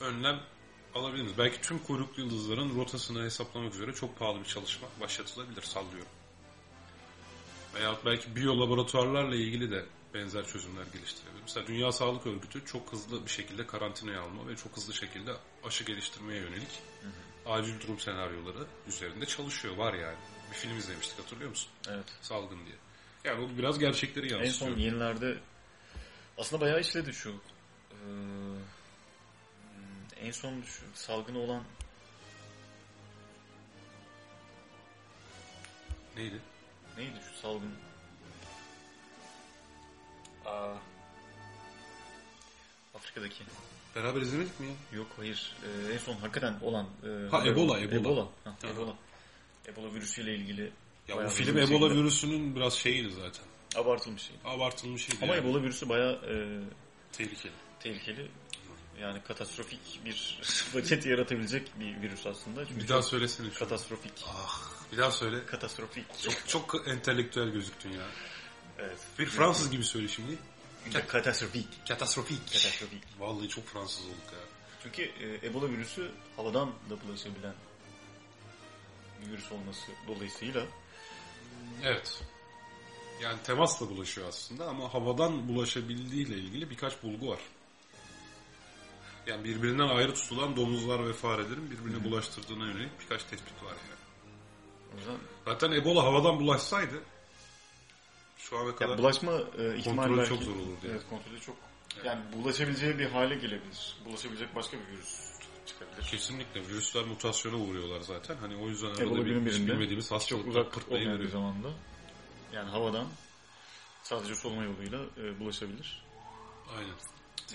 [0.00, 0.40] önlem
[0.96, 1.38] alabiliriz.
[1.38, 6.08] Belki tüm kuyruklu yıldızların rotasını hesaplamak üzere çok pahalı bir çalışma başlatılabilir sallıyorum.
[7.74, 9.84] Veyahut belki biyo laboratuvarlarla ilgili de
[10.14, 11.42] benzer çözümler geliştirebilir.
[11.42, 15.32] Mesela Dünya Sağlık Örgütü çok hızlı bir şekilde karantinaya alma ve çok hızlı şekilde
[15.64, 16.68] aşı geliştirmeye yönelik
[17.46, 19.76] acil durum senaryoları üzerinde çalışıyor.
[19.76, 20.16] Var yani.
[20.50, 21.70] Bir film izlemiştik hatırlıyor musun?
[21.88, 22.06] Evet.
[22.22, 22.76] Salgın diye.
[23.24, 24.72] Yani o biraz gerçekleri En yansıtıyor.
[24.72, 25.38] son yenilerde
[26.38, 27.30] aslında bayağı işledi şu.
[27.30, 27.94] Ee,
[30.22, 31.62] en son şu salgını olan
[36.16, 36.40] Neydi?
[36.96, 37.72] neydi şu salgın?
[40.46, 40.74] Aa,
[42.94, 43.44] Afrika'daki.
[43.96, 44.72] Beraber izlemedik mi ya?
[44.98, 45.56] Yok hayır.
[45.64, 46.86] Ee, en son hakikaten olan.
[47.04, 47.80] e, Ha, Ebola.
[47.80, 47.96] Ebola.
[48.00, 48.28] Ebola.
[48.44, 48.76] Ha, Tamam.
[48.76, 48.94] Ebola.
[49.68, 50.72] Ebola virüsüyle ilgili
[51.08, 53.44] Ya hızlı film Ebola şekilde virüsünün biraz şeyiydi zaten.
[53.80, 54.36] abartılmış şey.
[54.44, 55.18] Abartılmış şeydi.
[55.24, 55.46] Ama yani.
[55.48, 56.34] Ebola virüsü bayağı e,
[57.12, 57.52] Tehlikeli.
[57.80, 58.30] tehlikeli.
[59.00, 60.38] Yani katastrofik bir
[60.74, 62.66] vakit yaratabilecek bir virüs aslında.
[62.66, 63.58] Çünkü Bir daha söylesene şu.
[63.58, 64.12] katastrofik.
[64.26, 65.46] Ah, bir daha söyle.
[65.46, 66.04] Katastrofik.
[66.22, 68.06] Çok, çok entelektüel gözüktün ya.
[68.78, 68.98] Evet.
[69.18, 70.38] Bir Fransız gibi söyle şimdi.
[71.08, 71.68] Katastrofik.
[71.88, 72.46] Katastrofik.
[72.46, 73.02] Katastrofik.
[73.18, 74.38] Vallahi çok Fransız olduk ya.
[74.82, 77.54] Çünkü e, Ebola virüsü havadan da bulaşabilen
[79.22, 80.66] bir virüs olması dolayısıyla
[81.84, 82.22] Evet.
[83.22, 87.40] Yani temasla bulaşıyor aslında ama havadan bulaşabildiği ile ilgili birkaç bulgu var.
[89.26, 94.00] Yani birbirinden ayrı tutulan domuzlar ve farelerin birbirine bulaştırdığına yönelik birkaç tespit var yani.
[95.08, 97.02] o Zaten Ebola havadan bulaşsaydı
[98.38, 100.92] şu ana kadar ya bulaşma e, ihtimali kontrolü belki, çok zor olurdu yani.
[100.92, 101.56] Evet kontrolü çok
[102.04, 103.96] yani bulaşabileceği bir hale gelebilir.
[104.04, 106.06] Bulaşabilecek başka bir virüs çıkabilir.
[106.10, 108.36] kesinlikle virüsler mutasyona uğruyorlar zaten.
[108.36, 111.68] Hani o yüzden arada bir hiç bilmediğimiz çok hastalıklar uzak olmayan bir zamanda
[112.52, 113.06] yani havadan
[114.02, 116.04] sadece soluma yoluyla e, bulaşabilir.
[116.78, 116.94] Aynen.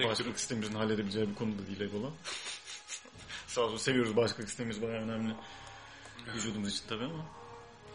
[0.03, 2.09] Bağışıklık sistemimizin halledebileceği bir konu da değil Ebola.
[3.47, 5.33] Sağ olsun seviyoruz bağışıklık sistemimiz bayağı önemli
[6.35, 7.25] vücudumuz için tabii ama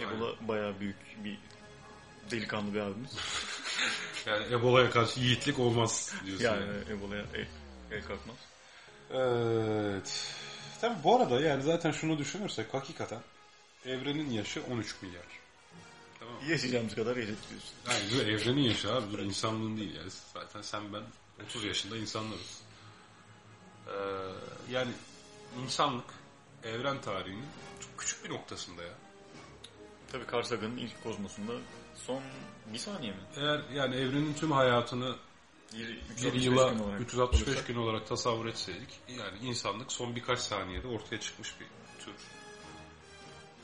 [0.01, 1.39] Ebola bayağı büyük bir
[2.31, 3.11] delikanlı bir abimiz.
[4.27, 6.45] yani Ebola'ya karşı yiğitlik olmaz diyorsun.
[6.45, 6.99] Yani yani.
[6.99, 7.47] Ebola'ya el,
[7.91, 8.37] el kalkmaz.
[9.11, 10.35] Evet.
[10.81, 13.21] Tabii bu arada yani zaten şunu düşünürsek hakikaten
[13.87, 15.25] evrenin yaşı 13 milyar.
[16.19, 16.51] Tamam mı?
[16.51, 17.73] Yaşayacağımız kadar yaşayacağız.
[17.89, 20.11] Yani bu evrenin yaşı abi dur insanlığın değil yani.
[20.35, 21.03] Zaten sen ben
[21.45, 22.61] 30 yaşında insanlarız.
[23.87, 23.93] Ee,
[24.71, 24.93] yani
[25.65, 26.07] insanlık
[26.65, 27.47] evren tarihinin
[27.81, 28.95] çok küçük bir noktasında ya.
[30.13, 31.53] Tabii Carl Sagan'ın ilk kozmosunda
[31.95, 32.23] son
[32.73, 33.21] bir saniye mi?
[33.37, 35.17] Eğer yani evrenin tüm hayatını
[35.73, 40.17] Bir, bir 365 yıla gün olarak 365 alırsak, gün olarak tasavvur etseydik yani insanlık son
[40.17, 41.67] birkaç saniyede ortaya çıkmış bir
[42.05, 42.15] tür.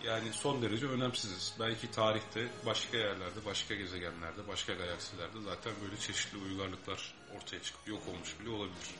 [0.05, 1.55] Yani son derece önemsiziz.
[1.61, 8.03] Belki tarihte başka yerlerde, başka gezegenlerde, başka galaksilerde zaten böyle çeşitli uygarlıklar ortaya çıkıp yok
[8.09, 8.91] olmuş bile olabilir.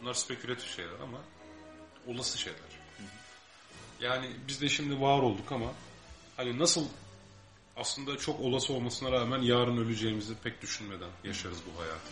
[0.00, 1.18] Bunlar spekülatif şeyler ama
[2.06, 2.60] olası şeyler.
[4.00, 5.72] Yani biz de şimdi var olduk ama
[6.36, 6.88] hani nasıl
[7.76, 12.10] aslında çok olası olmasına rağmen yarın öleceğimizi pek düşünmeden yaşarız bu hayatı.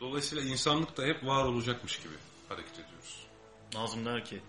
[0.00, 2.14] Dolayısıyla insanlık da hep var olacakmış gibi
[2.48, 3.26] hareket ediyoruz.
[3.74, 4.40] Nazım der ki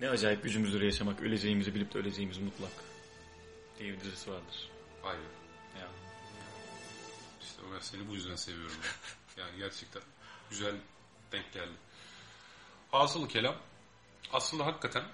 [0.00, 2.72] ne acayip gücümüzdür yaşamak öleceğimizi bilip de öleceğimiz mutlak
[3.78, 4.70] diye bir dizisi vardır.
[5.04, 5.22] Aynen.
[5.80, 5.88] Ya.
[7.42, 8.76] İşte Ömer seni bu yüzden seviyorum.
[9.36, 9.46] ya.
[9.46, 10.02] Yani gerçekten
[10.50, 10.74] güzel
[11.32, 11.76] denk geldi.
[12.90, 13.56] Hasılı kelam
[14.32, 15.04] aslında hakikaten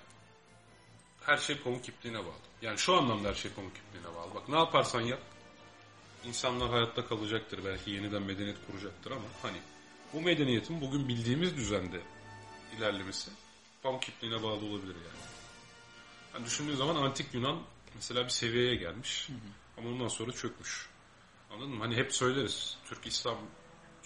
[1.21, 2.49] her şey pamuk ipliğine bağlı.
[2.63, 4.35] Yani şu anlamda her şey pamuk ipliğine bağlı.
[4.35, 5.21] Bak ne yaparsan yap
[6.25, 7.65] insanlar hayatta kalacaktır.
[7.65, 9.59] Belki yeniden medeniyet kuracaktır ama hani
[10.13, 12.01] bu medeniyetin bugün bildiğimiz düzende
[12.79, 13.31] ilerlemesi
[13.83, 15.25] pamuk ipliğine bağlı olabilir yani.
[16.35, 17.63] yani düşündüğün zaman antik Yunan
[17.95, 19.29] mesela bir seviyeye gelmiş
[19.79, 20.89] ama ondan sonra çökmüş.
[21.51, 21.85] Anladın mı?
[21.85, 22.77] Hani hep söyleriz.
[22.89, 23.39] Türk İslam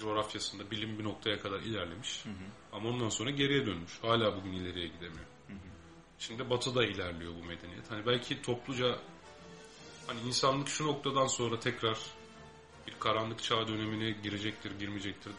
[0.03, 2.25] coğrafyasında bilim bir noktaya kadar ilerlemiş.
[2.73, 3.99] Ama ondan sonra geriye dönmüş.
[4.03, 5.27] Hala bugün ileriye gidemiyor.
[6.19, 7.91] Şimdi batıda ilerliyor bu medeniyet.
[7.91, 8.99] Hani belki topluca
[10.07, 11.99] hani insanlık şu noktadan sonra tekrar
[12.87, 15.33] bir karanlık çağ dönemine girecektir, girmeyecektir.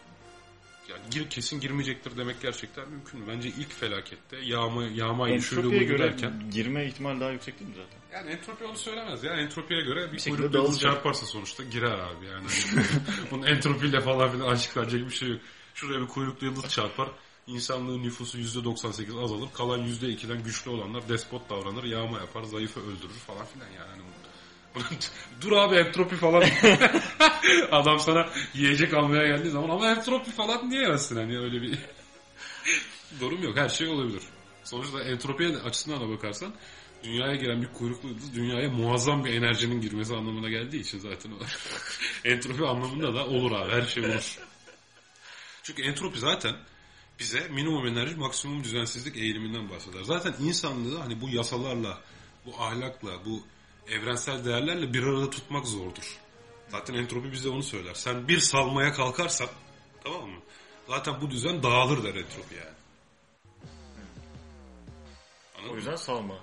[0.89, 3.25] Yani gir, kesin girmeyecektir demek gerçekten mümkün mü?
[3.27, 6.49] Bence ilk felakette yağma, yağmayı Entropiye buydu göre derken.
[6.51, 8.19] girme ihtimali daha yüksek değil mi zaten?
[8.19, 9.34] Yani entropi onu söylemez ya.
[9.34, 10.79] Entropiye göre bir, Bir yıldız dağılacak.
[10.79, 12.47] çarparsa sonuçta girer abi yani.
[13.31, 15.41] Bunun entropiyle falan filan açıklanacak bir şey yok.
[15.73, 17.09] Şuraya bir kuyruklu yıldız çarpar.
[17.47, 19.49] İnsanlığın nüfusu %98 azalır.
[19.53, 21.84] Kalan %2'den güçlü olanlar despot davranır.
[21.84, 22.43] Yağma yapar.
[22.43, 23.89] Zayıfı öldürür falan filan yani.
[23.89, 24.01] Hani
[25.41, 26.43] Dur abi entropi falan.
[27.71, 31.80] Adam sana yiyecek almaya geldiği zaman ama entropi falan diyemezsin hani öyle bir
[33.19, 33.57] durum yok.
[33.57, 34.24] Her şey olabilir.
[34.63, 36.53] Sonuçta entropiye açısından da bakarsan
[37.03, 41.36] dünyaya gelen bir kuyruklu yıldız dünyaya muazzam bir enerjinin girmesi anlamına geldiği için zaten o.
[42.24, 43.71] entropi anlamında da olur abi.
[43.71, 44.38] Her şey olur.
[45.63, 46.55] Çünkü entropi zaten
[47.19, 50.03] bize minimum enerji maksimum düzensizlik eğiliminden bahseder.
[50.03, 52.01] Zaten insanlığı hani bu yasalarla,
[52.45, 53.43] bu ahlakla, bu
[53.88, 56.17] evrensel değerlerle bir arada tutmak zordur.
[56.69, 57.93] Zaten entropi bize onu söyler.
[57.93, 59.47] Sen bir salmaya kalkarsan
[60.03, 60.39] tamam mı?
[60.88, 62.75] Zaten bu düzen dağılır der entropi yani.
[65.55, 65.77] Anladın O mı?
[65.77, 66.36] yüzden salma.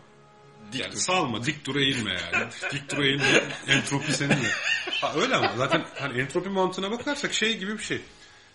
[0.72, 0.98] Dik Yani dur.
[0.98, 2.48] salma, dik dur eğilme yani.
[2.72, 4.48] dik dur eğilme, entropi seninle.
[5.00, 8.00] Ha, öyle ama zaten hani entropi mantığına bakarsak şey gibi bir şey.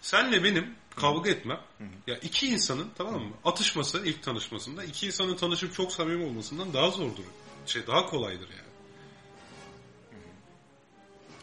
[0.01, 1.61] Senle benim kavga etmem.
[2.07, 3.33] Ya iki insanın tamam mı?
[3.45, 7.23] Atışması ilk tanışmasında iki insanın tanışıp çok samimi olmasından daha zordur.
[7.65, 8.74] Şey daha kolaydır yani.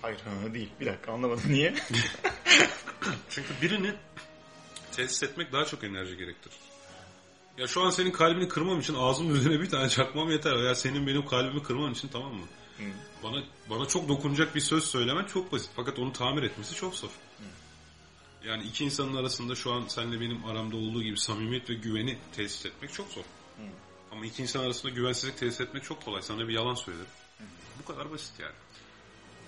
[0.02, 0.70] Hayır ha, değil.
[0.80, 1.42] Bir dakika anlamadım.
[1.48, 1.74] Niye?
[3.30, 3.94] Çünkü birini
[4.92, 6.56] tesis etmek daha çok enerji gerektirir.
[7.58, 10.62] Ya şu an senin kalbini kırmam için ağzımın üzerine bir tane çakmam yeter.
[10.62, 12.46] Veya senin benim kalbimi kırman için tamam mı?
[13.22, 15.70] Bana bana çok dokunacak bir söz söylemen çok basit.
[15.76, 17.10] Fakat onu tamir etmesi çok zor.
[18.44, 22.66] Yani iki insanın arasında şu an seninle benim aramda olduğu gibi samimiyet ve güveni tesis
[22.66, 23.24] etmek çok zor.
[24.10, 26.22] Ama iki insan arasında güvensizlik tesis etmek çok kolay.
[26.22, 27.06] Sana bir yalan söylerim.
[27.82, 28.54] Bu kadar basit yani.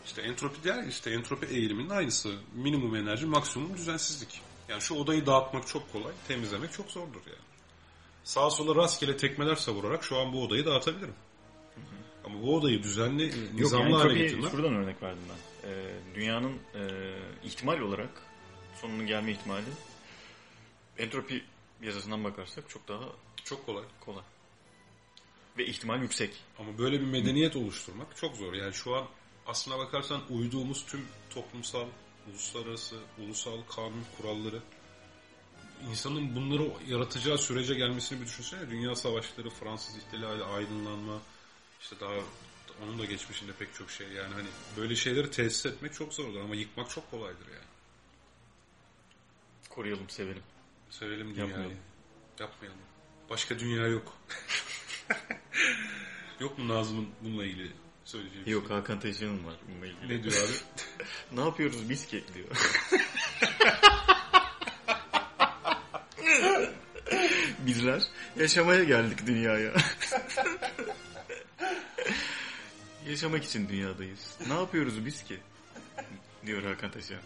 [0.07, 2.34] İşte entropi der işte entropi eğiliminin aynısı.
[2.55, 4.40] Minimum enerji, maksimum düzensizlik.
[4.68, 7.38] Yani şu odayı dağıtmak çok kolay, temizlemek çok zordur yani.
[8.24, 11.14] Sağa sola rastgele tekmeler savurarak şu an bu odayı dağıtabilirim.
[12.24, 15.70] Ama bu odayı düzenli, Yok nizamlı yani hale getirmek şuradan örnek verdim ben.
[15.70, 18.11] Ee, dünyanın e, ihtimal olarak
[18.80, 19.64] sonunun gelme ihtimali
[20.98, 21.44] entropi
[21.82, 23.05] yazısından bakarsak çok daha
[23.44, 23.84] çok kolay.
[24.00, 24.22] kolay.
[25.59, 26.30] Ve ihtimal yüksek.
[26.59, 28.55] Ama böyle bir medeniyet oluşturmak çok zor.
[28.55, 29.07] Yani şu an
[29.47, 31.86] aslına bakarsan uyduğumuz tüm toplumsal,
[32.30, 34.61] uluslararası, ulusal kanun kuralları
[35.90, 38.70] insanın bunları yaratacağı sürece gelmesini bir düşünsene.
[38.70, 41.18] Dünya savaşları, Fransız ihtilali, aydınlanma,
[41.80, 42.14] işte daha
[42.84, 44.09] onun da geçmişinde pek çok şey.
[44.09, 47.64] Yani hani böyle şeyleri tesis etmek çok zordur ama yıkmak çok kolaydır yani.
[49.68, 50.42] Koruyalım, sevelim.
[50.90, 51.49] Sevelim dünyayı.
[51.49, 51.78] Yapmayalım.
[52.40, 52.80] Yapmayalım.
[53.30, 54.12] Başka dünya yok.
[56.40, 57.72] yok mu Nazım'ın bununla ilgili
[58.05, 60.18] söyleyeceği bir Yok Hakan Taşıyan'ın var bununla ilgili.
[60.18, 60.52] Ne diyor abi?
[61.40, 62.48] ne yapıyoruz biz ki diyor.
[67.59, 68.02] Bizler
[68.36, 69.72] yaşamaya geldik dünyaya.
[73.09, 74.38] Yaşamak için dünyadayız.
[74.48, 75.40] Ne yapıyoruz biz ki?
[76.46, 77.22] Diyor Hakan Taşıyan.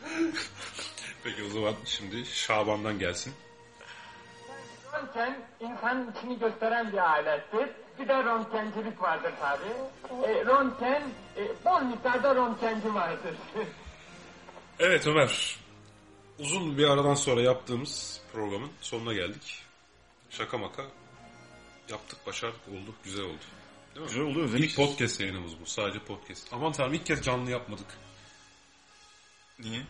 [1.25, 3.35] Peki o zaman şimdi Şaban'dan gelsin.
[4.93, 7.69] Röntgen insanın içini gösteren bir alettir.
[8.01, 9.65] Bir de röntgencilik vardır tabi.
[10.27, 11.03] E, röntgen,
[11.37, 13.35] e, bol miktarda röntgenci vardır.
[14.81, 15.57] Evet Ömer.
[16.39, 19.63] Uzun bir aradan sonra yaptığımız programın sonuna geldik.
[20.31, 20.83] Şaka maka
[21.89, 23.39] yaptık, başardık, olduk, güzel oldu.
[23.95, 24.09] Değil mi?
[24.09, 24.87] Güzel oldu İlk özellikle.
[24.87, 25.67] podcast yayınımız bu.
[25.67, 26.49] Sadece podcast.
[26.53, 27.87] Aman tanrım ilk kez canlı yapmadık.
[29.59, 29.83] Niye?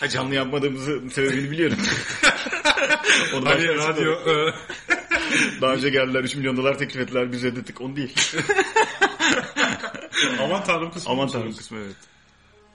[0.00, 1.78] Ha canlı yapmadığımızı sebebini biliyorum.
[3.34, 4.12] Onu Hani radyo...
[4.12, 4.54] e,
[5.60, 8.14] Daha önce geldiler 3 milyon dolar teklif ettiler biz reddettik onu değil.
[10.40, 11.12] Aman tanrım kısmı.
[11.12, 11.96] Aman tanrım kısmı evet.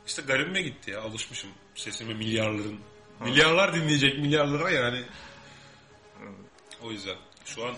[0.07, 1.01] İşte garibime gitti ya.
[1.01, 2.79] Alışmışım sesime milyarların.
[3.23, 5.03] Milyarlar dinleyecek milyarlara yani.
[6.83, 7.75] O yüzden şu an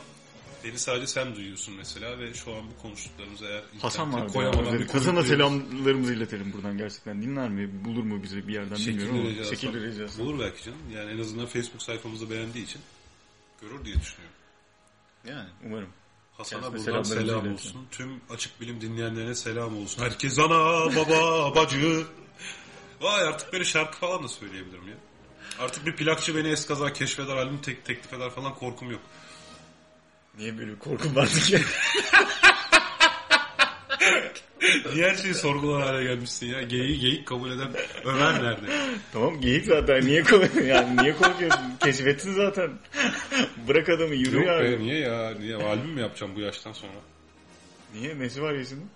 [0.64, 4.80] beni sadece sen duyuyorsun mesela ve şu an bu konuştuklarımızı eğer Hasan var koyamadan ya.
[4.80, 5.28] bir duyuyoruz.
[5.28, 7.22] selamlarımızı iletelim buradan gerçekten.
[7.22, 7.86] Dinler mi?
[7.86, 9.56] Bulur mu bizi bir yerden bilmiyorum Şekilli ama.
[9.56, 10.20] Şekilli ricası.
[10.20, 10.80] Bulur belki canım.
[10.94, 12.82] Yani en azından Facebook sayfamızı beğendiği için
[13.62, 14.36] görür diye düşünüyorum.
[15.28, 15.90] Yani umarım.
[16.38, 17.88] Hasan'a buradan selam olsun.
[17.92, 20.04] Tüm açık bilim dinleyenlerine selam olsun.
[20.04, 22.06] Herkes ana, baba, bacı.
[23.02, 24.96] Vay artık böyle şarkı falan da söyleyebilirim ya.
[25.60, 29.02] Artık bir plakçı beni eskaza keşfeder, albüm tek, teklif eder falan korkum yok.
[30.38, 31.62] Niye böyle bir korkum vardı ki?
[34.96, 36.62] Her şeyi sorgular hale gelmişsin ya?
[36.62, 37.70] Geyiği geyik kabul eden
[38.06, 38.66] Ömer nerede?
[39.14, 40.06] tamam geyik zaten.
[40.06, 40.62] Niye korkuyorsun?
[40.66, 41.62] Yani niye korkuyorsun?
[41.84, 42.70] Keşfetsin zaten.
[43.68, 44.64] Bırak adamı yürü Yok yani.
[44.72, 45.32] be niye ya?
[45.40, 45.56] Niye?
[45.56, 46.92] Albüm mü yapacağım bu yaştan sonra?
[47.94, 48.20] Niye?
[48.20, 48.90] Nesi var Yesin'in?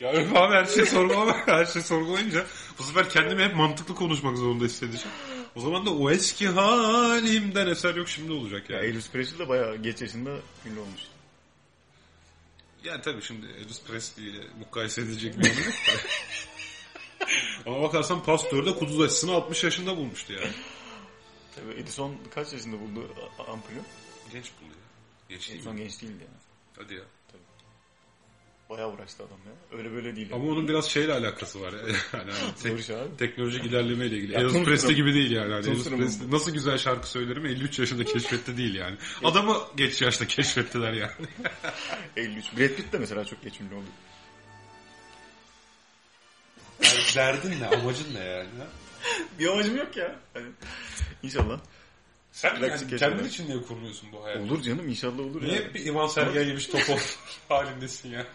[0.00, 1.36] Ya öyle abi her şeyi sorgulama.
[1.46, 2.44] Her şeyi sorgulayınca
[2.78, 5.08] bu sefer kendimi hep mantıklı konuşmak zorunda hissedeceğim.
[5.56, 8.86] O zaman da o eski halimden eser yok şimdi olacak Ya yani.
[8.86, 10.30] Elvis Presley de bayağı geç yaşında
[10.66, 11.00] ünlü olmuş.
[12.84, 15.92] Yani tabii şimdi Elvis Presley ile mukayese edilecek bir yok da.
[17.70, 20.52] Ama bakarsan pastör de kuduz aşısını 60 yaşında bulmuştu yani.
[21.54, 23.80] Tabii Edison kaç yaşında buldu ampulü?
[24.32, 24.76] Genç buluyor.
[25.28, 25.82] Genç değil Edison mi?
[25.82, 26.38] genç değildi yani.
[26.76, 27.04] Hadi ya.
[28.70, 29.78] Bayağı uğraştı adam ya.
[29.78, 30.28] Öyle böyle değil.
[30.32, 31.72] Ama onun biraz şeyle alakası var.
[31.72, 31.78] ya.
[32.12, 34.32] Yani hani tek- teknolojik ilerlemeyle ilgili.
[34.32, 35.52] Ya Elvis Presley gibi değil yani.
[35.52, 38.96] yani Elvis Sıra Presley nasıl güzel şarkı söylerim 53 yaşında keşfetti değil yani.
[39.24, 41.12] Adamı geç yaşta keşfettiler yani.
[42.16, 42.56] 53.
[42.58, 43.84] Brad Pitt de mesela çok geç ünlü oldu.
[46.82, 47.66] yani derdin ne?
[47.66, 48.48] Amacın ne yani?
[49.38, 50.16] Bir amacım yok ya.
[50.34, 50.46] Hani,
[51.22, 51.60] inşallah.
[52.32, 54.42] Sen yani kendin için niye kurmuyorsun bu hayatı?
[54.42, 55.74] Olur canım inşallah olur Niye ya.
[55.74, 57.00] bir İvan Sergen yemiş top
[57.48, 58.26] halindesin yani?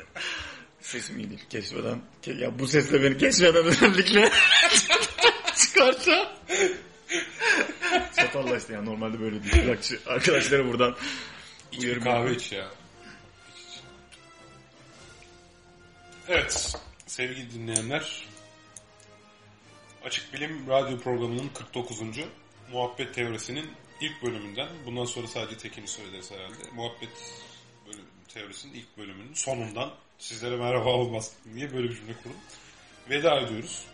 [0.80, 1.44] Sesim iyi değil.
[1.50, 2.02] Kesmeden.
[2.22, 4.30] ke- Ya bu sesle beni kesmeden özellikle
[5.56, 6.36] çıkarsa.
[8.12, 9.64] Satarlaştı yani normalde böyle değil.
[9.64, 10.96] Plakçı arkadaşlara buradan
[11.78, 12.68] uyarım kahve iç ya.
[16.28, 16.74] Evet
[17.06, 18.26] sevgili dinleyenler.
[20.04, 21.98] Açık Bilim Radyo programının 49.
[22.74, 23.70] Muhabbet Teorisi'nin
[24.00, 26.70] ilk bölümünden, bundan sonra sadece tekini söyleriz herhalde.
[26.74, 27.08] Muhabbet
[27.86, 31.32] bölüm, Teorisi'nin ilk bölümünün sonundan sizlere merhaba olmaz.
[31.54, 32.36] Niye böyle bir cümle kurdum?
[33.10, 33.86] Veda ediyoruz.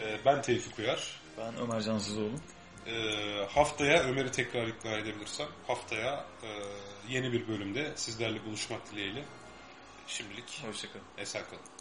[0.00, 1.20] Ee, ben Tevfik Uyar.
[1.38, 2.34] Ben Ömer Cansızoğlu.
[2.86, 6.48] Ee, haftaya Ömer'i tekrar ikna edebilirsem haftaya e,
[7.08, 9.24] yeni bir bölümde sizlerle buluşmak dileğiyle.
[10.06, 11.04] Şimdilik Hoşçakalın.
[11.18, 11.73] esen kalın.